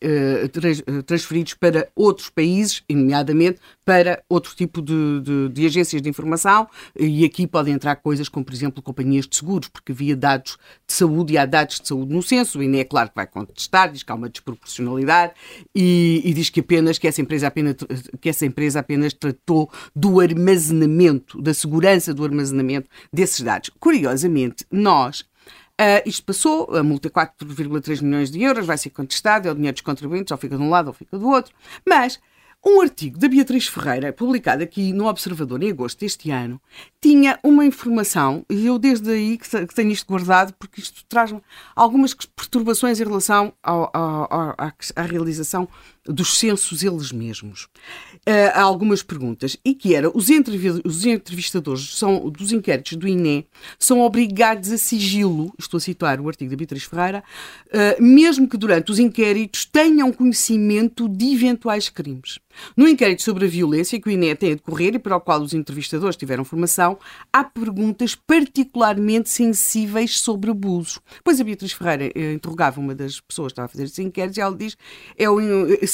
transferidos 1.06 1.54
para 1.54 1.88
outros 1.94 2.28
países, 2.28 2.82
nomeadamente 2.90 3.60
para 3.84 4.20
outro 4.28 4.52
tipo 4.56 4.82
de, 4.82 5.20
de, 5.20 5.48
de, 5.50 5.66
agências 5.66 6.02
de 6.02 6.08
informação 6.08 6.68
e 6.98 7.24
aqui 7.24 7.46
podem 7.46 7.72
entrar 7.72 7.94
coisas 7.94 8.28
como, 8.28 8.44
por 8.44 8.52
exemplo, 8.52 8.82
companhias 8.82 9.28
de 9.28 9.36
seguros, 9.36 9.68
porque 9.68 9.92
havia 9.92 10.16
dados 10.16 10.58
de 10.84 10.92
saúde 10.92 11.34
e 11.34 11.38
há 11.38 11.46
dados 11.46 11.78
de 11.78 11.86
saúde 11.86 12.12
no 12.12 12.20
censo, 12.20 12.60
e 12.60 12.66
nem 12.66 12.80
é 12.80 12.84
claro 12.84 13.10
que 13.10 13.14
vai 13.14 13.28
contestar, 13.28 13.92
diz 13.92 14.02
que 14.02 14.10
há 14.10 14.16
uma 14.16 14.28
desproporcionalidade 14.28 15.34
e, 15.72 16.20
e, 16.24 16.34
diz 16.34 16.50
que 16.50 16.58
apenas 16.58 16.98
que 16.98 17.06
essa 17.06 17.20
empresa 17.20 17.46
apenas 17.46 17.76
que 18.20 18.28
essa 18.28 18.44
empresa 18.56 18.80
apenas 18.80 19.12
tratou 19.12 19.70
do 19.94 20.18
armazenamento, 20.18 21.40
da 21.42 21.52
segurança 21.52 22.14
do 22.14 22.24
armazenamento 22.24 22.88
desses 23.12 23.42
dados. 23.42 23.70
Curiosamente, 23.78 24.64
nós 24.70 25.24
Uh, 25.78 26.00
isto 26.08 26.24
passou, 26.24 26.74
a 26.74 26.82
multa 26.82 27.08
é 27.08 27.10
4,3 27.10 28.00
milhões 28.00 28.30
de 28.30 28.40
euros, 28.40 28.64
vai 28.64 28.78
ser 28.78 28.88
contestada, 28.88 29.46
é 29.46 29.52
o 29.52 29.54
dinheiro 29.54 29.74
dos 29.74 29.82
contribuintes, 29.82 30.32
ou 30.32 30.38
fica 30.38 30.56
de 30.56 30.62
um 30.62 30.70
lado 30.70 30.86
ou 30.86 30.94
fica 30.94 31.18
do 31.18 31.28
outro. 31.28 31.54
Mas 31.86 32.18
um 32.64 32.80
artigo 32.80 33.16
da 33.16 33.28
Beatriz 33.28 33.68
Ferreira, 33.68 34.12
publicado 34.12 34.62
aqui 34.62 34.92
no 34.92 35.06
Observador 35.06 35.62
em 35.62 35.70
agosto 35.70 36.00
deste 36.00 36.30
ano, 36.32 36.60
tinha 37.00 37.38
uma 37.44 37.64
informação, 37.64 38.44
e 38.50 38.66
eu 38.66 38.78
desde 38.78 39.10
aí 39.10 39.38
que 39.38 39.48
tenho 39.74 39.92
isto 39.92 40.08
guardado, 40.08 40.52
porque 40.58 40.80
isto 40.80 41.04
traz 41.08 41.32
algumas 41.76 42.12
perturbações 42.14 42.98
em 42.98 43.04
relação 43.04 43.52
ao, 43.62 43.90
ao, 43.92 44.34
ao, 44.34 44.54
à, 44.58 44.72
à, 44.96 45.02
realização 45.02 45.68
dos 46.08 46.38
censos 46.38 46.82
eles 46.82 47.12
mesmos. 47.12 47.64
Uh, 48.28 48.52
há 48.54 48.62
algumas 48.62 49.02
perguntas. 49.02 49.56
E 49.64 49.74
que 49.74 49.94
era, 49.94 50.10
os, 50.16 50.30
entrev 50.30 50.80
os 50.84 51.04
entrevistadores 51.04 51.96
são, 51.96 52.28
dos 52.28 52.52
inquéritos 52.52 52.96
do 52.96 53.06
INE 53.06 53.46
são 53.78 54.00
obrigados 54.00 54.70
a 54.72 54.78
sigilo, 54.78 55.52
estou 55.58 55.78
a 55.78 55.80
citar 55.80 56.20
o 56.20 56.28
artigo 56.28 56.50
da 56.50 56.56
Beatriz 56.56 56.84
Ferreira, 56.84 57.22
uh, 57.68 58.02
mesmo 58.02 58.48
que 58.48 58.56
durante 58.56 58.90
os 58.90 58.98
inquéritos 58.98 59.64
tenham 59.64 60.12
conhecimento 60.12 61.08
de 61.08 61.32
eventuais 61.32 61.88
crimes. 61.88 62.38
No 62.76 62.88
inquérito 62.88 63.22
sobre 63.22 63.44
a 63.44 63.48
violência 63.48 64.00
que 64.00 64.08
o 64.08 64.10
INE 64.10 64.34
tem 64.34 64.52
a 64.52 64.54
decorrer 64.54 64.94
e 64.94 64.98
para 64.98 65.16
o 65.16 65.20
qual 65.20 65.40
os 65.40 65.52
entrevistadores 65.54 66.16
tiveram 66.16 66.44
formação, 66.44 66.98
há 67.32 67.44
perguntas 67.44 68.14
particularmente 68.14 69.28
sensíveis 69.28 70.18
sobre 70.18 70.50
abusos. 70.50 70.98
Pois 71.22 71.40
a 71.40 71.44
Beatriz 71.44 71.72
Ferreira 71.72 72.10
eh, 72.14 72.32
interrogava 72.32 72.80
uma 72.80 72.94
das 72.94 73.20
pessoas 73.20 73.48
que 73.48 73.52
estava 73.52 73.66
a 73.66 73.68
fazer 73.68 73.84
esses 73.84 73.98
inquéritos 73.98 74.38
e 74.38 74.40
ela 74.40 74.56
diz: 74.56 74.76
é 75.16 75.28
o, 75.28 75.40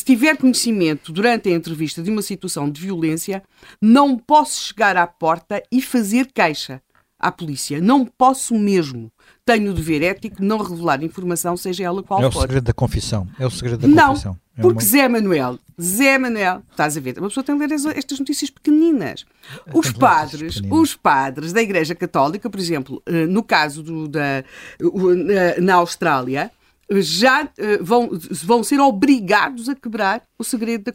se 0.03 0.07
tiver 0.07 0.37
conhecimento 0.37 1.13
durante 1.13 1.49
a 1.49 1.53
entrevista 1.53 2.03
de 2.03 2.11
uma 2.11 2.23
situação 2.23 2.69
de 2.69 2.81
violência, 2.81 3.41
não 3.81 4.19
posso 4.19 4.65
chegar 4.65 4.97
à 4.97 5.07
porta 5.07 5.63
e 5.71 5.81
fazer 5.81 6.27
queixa 6.35 6.83
à 7.21 7.31
polícia. 7.31 7.81
Não 7.81 8.05
posso 8.05 8.53
mesmo. 8.59 9.13
Tenho 9.47 9.71
o 9.71 9.75
dever 9.75 10.03
ético 10.03 10.41
de 10.41 10.45
não 10.45 10.59
revelar 10.59 11.05
informação, 11.05 11.57
seja 11.57 11.85
ela 11.85 12.03
qual 12.03 12.19
for. 12.19 12.25
É 12.25 12.29
o 12.29 12.41
segredo 12.41 12.65
da 12.65 12.73
confissão. 12.73 13.29
É 13.39 13.47
o 13.47 13.51
segredo 13.51 13.83
da 13.83 13.87
não, 13.87 14.09
confissão. 14.09 14.37
É 14.59 14.63
porque 14.63 14.83
uma... 14.83 14.91
Zé 14.91 15.09
Manuel, 15.09 15.59
Zé 15.81 16.19
Manuel, 16.19 16.63
estás 16.69 16.97
a 16.97 17.01
ver, 17.01 17.17
uma 17.19 17.29
pessoa 17.29 17.45
tem 17.45 17.57
de 17.57 17.65
ler 17.65 17.97
estas 17.97 18.19
notícias 18.19 18.51
pequeninas. 18.51 19.25
Os 19.73 19.93
padres, 19.93 20.61
os 20.69 20.97
padres 20.97 21.53
da 21.53 21.63
Igreja 21.63 21.95
Católica, 21.95 22.51
por 22.51 22.59
exemplo, 22.59 23.01
eh, 23.07 23.27
no 23.27 23.45
caso 23.45 23.85
do, 23.85 24.09
da, 24.09 24.43
na 25.61 25.77
Austrália, 25.77 26.51
já 27.01 27.45
uh, 27.45 27.49
vão, 27.81 28.11
vão 28.45 28.63
ser 28.63 28.81
obrigados 28.81 29.69
a 29.69 29.75
quebrar 29.75 30.23
o 30.39 30.45
segredo 30.45 30.85
da 30.85 30.93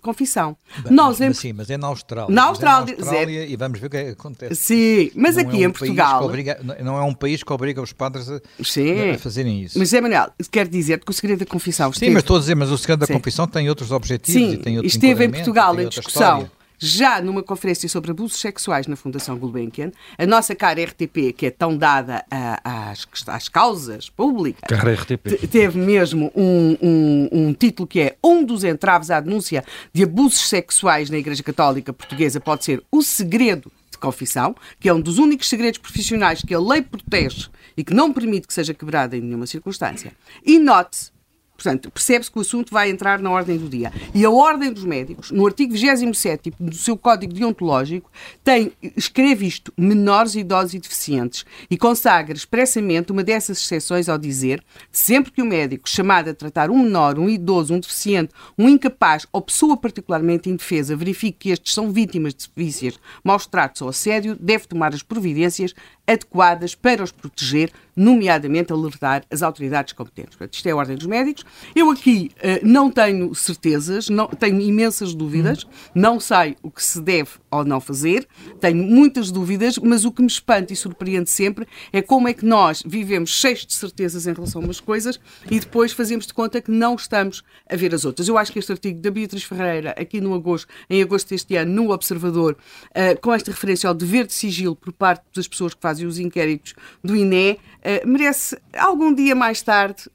confissão. 0.00 0.56
Bem, 0.82 0.92
Nós, 0.92 1.20
mas, 1.20 1.30
em... 1.30 1.32
sim, 1.40 1.52
mas 1.52 1.70
é 1.70 1.78
na 1.78 1.86
Austrália. 1.86 2.34
Na 2.34 2.44
Austrália, 2.44 2.92
é 2.92 2.96
na 2.96 3.02
Austrália 3.04 3.46
e 3.46 3.56
vamos 3.56 3.78
ver 3.78 3.86
o 3.86 3.90
que, 3.90 3.96
é 3.96 4.04
que 4.04 4.10
acontece. 4.10 4.54
Sim, 4.56 5.10
mas 5.14 5.36
não 5.36 5.42
aqui 5.42 5.62
é 5.62 5.66
um 5.66 5.70
em 5.70 5.72
Portugal. 5.72 6.24
Obriga, 6.24 6.60
não 6.82 6.96
é 6.96 7.02
um 7.02 7.14
país 7.14 7.42
que 7.42 7.52
obriga 7.52 7.80
os 7.80 7.92
padres 7.92 8.28
a, 8.28 8.36
a 8.36 9.18
fazerem 9.18 9.62
isso. 9.62 9.78
Mas 9.78 9.92
é, 9.92 10.00
Manuel, 10.00 10.32
quer 10.50 10.66
dizer 10.68 11.00
que 11.04 11.10
o 11.10 11.14
segredo 11.14 11.40
da 11.40 11.46
confissão. 11.46 11.92
Sim, 11.92 12.10
mas 12.10 12.22
estou 12.22 12.36
a 12.36 12.40
dizer, 12.40 12.54
mas 12.54 12.70
o 12.70 12.78
segredo 12.78 13.06
sim. 13.06 13.12
da 13.12 13.18
confissão 13.18 13.46
tem 13.46 13.68
outros 13.68 13.92
objetivos 13.92 14.40
sim, 14.40 14.54
e 14.54 14.58
tem 14.58 14.76
outro 14.76 14.86
esteve 14.86 15.24
em 15.24 15.30
Portugal 15.30 15.78
em 15.80 15.88
discussão. 15.88 16.40
História 16.40 16.59
já 16.80 17.20
numa 17.20 17.42
conferência 17.42 17.88
sobre 17.88 18.10
abusos 18.10 18.40
sexuais 18.40 18.86
na 18.86 18.96
Fundação 18.96 19.36
Gulbenkian, 19.38 19.92
a 20.16 20.26
nossa 20.26 20.54
cara 20.54 20.82
RTP, 20.82 21.34
que 21.36 21.46
é 21.46 21.50
tão 21.50 21.76
dada 21.76 22.24
às, 22.64 23.06
às 23.26 23.48
causas 23.48 24.08
públicas, 24.08 24.62
cara 24.66 24.94
RTP. 24.94 25.46
teve 25.46 25.78
mesmo 25.78 26.32
um, 26.34 26.76
um, 26.80 27.28
um, 27.32 27.52
título 27.52 27.86
que 27.86 28.00
é 28.00 28.16
um 28.24 28.42
dos 28.42 28.64
entraves 28.64 29.10
à 29.10 29.20
denúncia 29.20 29.62
de 29.92 30.02
abusos 30.02 30.48
sexuais 30.48 31.10
na 31.10 31.18
Igreja 31.18 31.42
Católica 31.42 31.92
Portuguesa 31.92 32.40
pode 32.40 32.64
ser 32.64 32.82
o 32.90 33.02
segredo 33.02 33.70
de 33.90 33.98
confissão, 33.98 34.56
que 34.78 34.88
é 34.88 34.94
um 34.94 35.00
dos 35.00 35.18
únicos 35.18 35.48
segredos 35.48 35.78
profissionais 35.78 36.42
que 36.42 36.54
a 36.54 36.58
lei 36.58 36.80
protege 36.80 37.48
e 37.76 37.84
que 37.84 37.92
não 37.92 38.12
permite 38.12 38.46
que 38.46 38.54
seja 38.54 38.72
quebrado 38.72 39.14
em 39.14 39.20
nenhuma 39.20 39.46
circunstância. 39.46 40.12
E 40.44 40.58
note 40.58 41.12
Portanto, 41.60 41.90
percebe-se 41.90 42.30
que 42.30 42.38
o 42.38 42.40
assunto 42.40 42.72
vai 42.72 42.88
entrar 42.88 43.18
na 43.18 43.30
ordem 43.30 43.58
do 43.58 43.68
dia. 43.68 43.92
E 44.14 44.24
a 44.24 44.30
Ordem 44.30 44.72
dos 44.72 44.82
Médicos, 44.82 45.30
no 45.30 45.44
artigo 45.44 45.74
27 45.74 46.54
do 46.58 46.74
seu 46.74 46.96
Código 46.96 47.34
Deontológico, 47.34 48.10
tem, 48.42 48.72
escreve 48.96 49.46
isto, 49.46 49.70
menores, 49.76 50.34
idosos 50.34 50.72
e 50.72 50.78
deficientes, 50.78 51.44
e 51.70 51.76
consagra 51.76 52.34
expressamente 52.34 53.12
uma 53.12 53.22
dessas 53.22 53.58
exceções 53.58 54.08
ao 54.08 54.16
dizer 54.16 54.64
sempre 54.90 55.32
que 55.32 55.42
o 55.42 55.44
médico 55.44 55.86
chamado 55.86 56.30
a 56.30 56.34
tratar 56.34 56.70
um 56.70 56.82
menor, 56.82 57.18
um 57.18 57.28
idoso, 57.28 57.74
um 57.74 57.80
deficiente, 57.80 58.32
um 58.56 58.66
incapaz 58.66 59.26
ou 59.30 59.42
pessoa 59.42 59.76
particularmente 59.76 60.48
indefesa 60.48 60.96
verifique 60.96 61.40
que 61.40 61.50
estes 61.50 61.74
são 61.74 61.92
vítimas 61.92 62.32
de 62.32 62.48
vícios, 62.56 62.98
maus 63.22 63.46
tratos 63.46 63.82
ou 63.82 63.90
assédio, 63.90 64.34
deve 64.40 64.66
tomar 64.66 64.94
as 64.94 65.02
providências 65.02 65.74
adequadas 66.06 66.74
para 66.74 67.04
os 67.04 67.12
proteger, 67.12 67.70
nomeadamente 67.94 68.72
alertar 68.72 69.24
as 69.30 69.42
autoridades 69.42 69.92
competentes. 69.92 70.36
Portanto, 70.36 70.54
isto 70.54 70.66
é 70.66 70.72
a 70.72 70.76
Ordem 70.76 70.96
dos 70.96 71.06
Médicos. 71.06 71.44
Eu 71.74 71.90
aqui 71.90 72.30
uh, 72.36 72.66
não 72.66 72.90
tenho 72.90 73.34
certezas, 73.34 74.08
não, 74.08 74.26
tenho 74.26 74.60
imensas 74.60 75.14
dúvidas, 75.14 75.66
não 75.94 76.18
sei 76.18 76.56
o 76.62 76.70
que 76.70 76.82
se 76.82 77.00
deve 77.00 77.30
ou 77.50 77.64
não 77.64 77.80
fazer, 77.80 78.26
tenho 78.60 78.82
muitas 78.82 79.30
dúvidas, 79.30 79.78
mas 79.78 80.04
o 80.04 80.12
que 80.12 80.22
me 80.22 80.28
espanta 80.28 80.72
e 80.72 80.76
surpreende 80.76 81.28
sempre 81.28 81.66
é 81.92 82.00
como 82.00 82.28
é 82.28 82.34
que 82.34 82.44
nós 82.44 82.82
vivemos 82.86 83.30
cheios 83.30 83.66
de 83.66 83.74
certezas 83.74 84.26
em 84.26 84.32
relação 84.32 84.60
a 84.60 84.64
umas 84.64 84.80
coisas 84.80 85.20
e 85.50 85.58
depois 85.58 85.92
fazemos 85.92 86.26
de 86.26 86.34
conta 86.34 86.60
que 86.60 86.70
não 86.70 86.94
estamos 86.94 87.42
a 87.68 87.76
ver 87.76 87.94
as 87.94 88.04
outras. 88.04 88.28
Eu 88.28 88.38
acho 88.38 88.52
que 88.52 88.58
este 88.58 88.72
artigo 88.72 89.00
da 89.00 89.10
Beatriz 89.10 89.44
Ferreira, 89.44 89.94
aqui 89.98 90.20
no 90.20 90.34
agosto, 90.34 90.68
em 90.88 91.02
agosto 91.02 91.30
deste 91.30 91.56
ano, 91.56 91.72
no 91.72 91.90
Observador, 91.90 92.56
uh, 92.90 93.20
com 93.20 93.32
esta 93.32 93.50
referência 93.50 93.88
ao 93.88 93.94
dever 93.94 94.26
de 94.26 94.32
sigilo 94.32 94.76
por 94.76 94.92
parte 94.92 95.24
das 95.34 95.48
pessoas 95.48 95.74
que 95.74 95.80
fazem 95.80 96.06
os 96.06 96.18
inquéritos 96.18 96.74
do 97.02 97.16
INE, 97.16 97.52
uh, 97.52 98.08
merece 98.08 98.58
algum 98.76 99.12
dia 99.12 99.34
mais 99.34 99.62
tarde, 99.62 100.08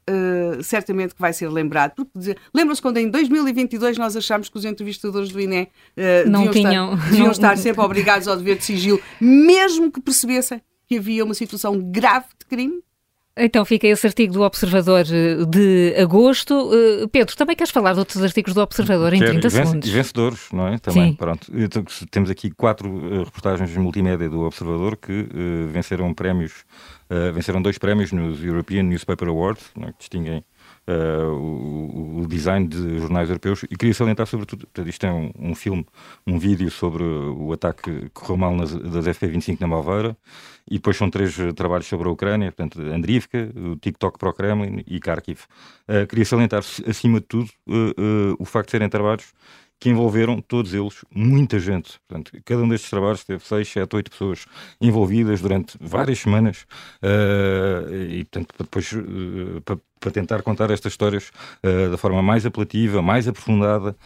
certamente 0.62 1.14
que 1.14 1.20
vai 1.20 1.25
ser 1.32 1.48
lembrado. 1.48 1.92
Porque 1.94 2.36
lembram-se 2.54 2.82
quando 2.82 2.98
em 2.98 3.10
2022 3.10 3.98
nós 3.98 4.16
achámos 4.16 4.48
que 4.48 4.56
os 4.56 4.64
entrevistadores 4.64 5.30
do 5.30 5.40
INE 5.40 5.62
uh, 5.62 6.28
não 6.28 6.46
deviam, 6.46 6.70
tinham, 6.70 6.94
estar, 6.94 7.04
deviam 7.06 7.24
não... 7.24 7.32
estar 7.32 7.58
sempre 7.58 7.80
obrigados 7.82 8.28
ao 8.28 8.36
dever 8.36 8.58
de 8.58 8.64
sigilo, 8.64 9.00
mesmo 9.20 9.90
que 9.90 10.00
percebessem 10.00 10.60
que 10.86 10.98
havia 10.98 11.24
uma 11.24 11.34
situação 11.34 11.78
grave 11.90 12.26
de 12.38 12.46
crime? 12.46 12.80
Então 13.38 13.66
fica 13.66 13.86
esse 13.86 14.06
artigo 14.06 14.32
do 14.32 14.40
Observador 14.40 15.04
eh, 15.12 15.44
de 15.44 15.94
agosto. 16.00 16.54
Uh, 16.54 17.06
Pedro, 17.08 17.36
também 17.36 17.54
queres 17.54 17.70
falar 17.70 17.92
de 17.92 17.98
outros 17.98 18.22
artigos 18.22 18.54
do 18.54 18.62
Observador 18.62 19.12
em 19.12 19.18
Quero, 19.18 19.32
30 19.32 19.50
segundos? 19.50 19.88
E 19.88 19.92
vencedores, 19.92 20.48
não 20.50 20.68
é? 20.68 20.78
Também, 20.78 21.10
Sim. 21.10 21.16
pronto. 21.16 21.52
Então, 21.54 21.84
temos 22.10 22.30
aqui 22.30 22.50
quatro 22.50 22.88
uh, 22.88 23.24
reportagens 23.24 23.76
multimédia 23.76 24.30
do 24.30 24.40
Observador 24.40 24.96
que 24.96 25.12
uh, 25.12 25.68
venceram 25.68 26.14
prémios, 26.14 26.64
venceram 27.34 27.60
dois 27.60 27.76
prémios 27.76 28.10
nos 28.10 28.42
European 28.42 28.84
Newspaper 28.84 29.28
Awards, 29.28 29.64
é? 29.82 29.92
que 29.92 29.98
distinguem 29.98 30.42
uh, 30.88 31.32
o, 31.32 32.22
o, 32.22 32.26
design 32.26 32.66
de 32.66 32.98
jornais 32.98 33.28
europeus 33.28 33.62
e 33.64 33.76
queria 33.76 33.94
salientar 33.94 34.26
sobretudo, 34.26 34.66
isto 34.86 35.06
é 35.06 35.12
um, 35.12 35.30
um, 35.38 35.54
filme, 35.54 35.86
um 36.26 36.38
vídeo 36.38 36.70
sobre 36.70 37.02
o 37.02 37.52
ataque 37.52 37.82
que 37.82 38.10
correu 38.10 38.36
mal 38.36 38.54
nas, 38.54 38.74
das 38.74 39.06
FP25 39.06 39.60
na 39.60 39.66
Malveira 39.66 40.16
e 40.68 40.74
depois 40.74 40.96
são 40.96 41.08
três 41.08 41.36
trabalhos 41.54 41.86
sobre 41.86 42.08
a 42.08 42.10
Ucrânia, 42.10 42.50
portanto, 42.50 42.80
Andrivka, 42.80 43.50
o 43.54 43.76
TikTok 43.76 44.18
para 44.18 44.30
o 44.30 44.32
Kremlin 44.32 44.82
e 44.86 44.98
Kharkiv. 44.98 45.42
Uh, 45.88 46.06
queria 46.06 46.24
salientar, 46.24 46.62
acima 46.88 47.20
de 47.20 47.26
tudo, 47.26 47.50
uh, 47.68 48.36
o 48.38 48.44
facto 48.44 48.66
de 48.68 48.72
serem 48.72 48.88
trabalhos 48.88 49.32
que 49.78 49.90
envolveram 49.90 50.40
todos 50.40 50.72
eles 50.72 51.04
muita 51.14 51.58
gente. 51.58 51.98
Portanto, 52.08 52.32
cada 52.44 52.62
um 52.62 52.68
destes 52.68 52.90
trabalhos 52.90 53.24
teve 53.24 53.44
6, 53.44 53.68
7, 53.68 53.96
8 53.96 54.10
pessoas 54.10 54.46
envolvidas 54.80 55.40
durante 55.40 55.76
várias 55.80 56.18
semanas 56.18 56.66
uh, 57.02 57.94
e, 57.94 58.24
portanto, 58.24 58.54
depois 58.58 58.92
uh, 58.92 59.60
para, 59.64 59.78
para, 60.00 60.10
tentar 60.10 60.42
contar 60.42 60.70
estas 60.70 60.92
histórias 60.92 61.30
uh, 61.62 61.90
da 61.90 61.98
forma 61.98 62.22
mais 62.22 62.46
apelativa, 62.46 63.02
mais 63.02 63.28
aprofundada 63.28 63.96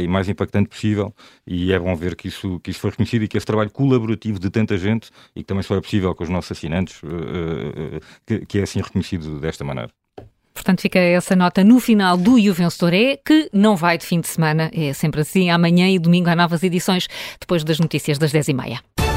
e 0.00 0.06
mais 0.06 0.28
impactante 0.28 0.68
possível. 0.68 1.14
E 1.46 1.72
é 1.72 1.78
bom 1.78 1.94
ver 1.96 2.14
que 2.14 2.28
isso, 2.28 2.60
que 2.60 2.70
isso 2.70 2.80
foi 2.80 2.90
reconhecido 2.90 3.24
e 3.24 3.28
que 3.28 3.36
esse 3.36 3.46
trabalho 3.46 3.70
colaborativo 3.70 4.38
de 4.38 4.50
tanta 4.50 4.76
gente 4.76 5.10
e 5.34 5.40
que 5.40 5.46
também 5.46 5.62
só 5.62 5.76
é 5.76 5.80
possível 5.80 6.14
com 6.14 6.24
os 6.24 6.30
nossos 6.30 6.52
assinantes, 6.52 7.00
que, 8.26 8.46
que 8.46 8.58
é 8.58 8.62
assim 8.62 8.80
reconhecido 8.80 9.40
desta 9.40 9.64
maneira. 9.64 9.90
Portanto, 10.58 10.80
fica 10.80 10.98
essa 10.98 11.36
nota 11.36 11.62
no 11.62 11.78
final 11.78 12.16
do 12.16 12.36
E 12.36 12.50
o 12.50 12.54
é, 12.92 13.16
que 13.24 13.48
não 13.52 13.76
vai 13.76 13.96
de 13.96 14.04
fim 14.04 14.20
de 14.20 14.26
semana, 14.26 14.68
é 14.74 14.92
sempre 14.92 15.20
assim. 15.20 15.50
Amanhã 15.50 15.88
e 15.88 16.00
domingo 16.00 16.28
há 16.28 16.34
novas 16.34 16.64
edições, 16.64 17.06
depois 17.40 17.62
das 17.62 17.78
notícias 17.78 18.18
das 18.18 18.32
10h30. 18.32 19.07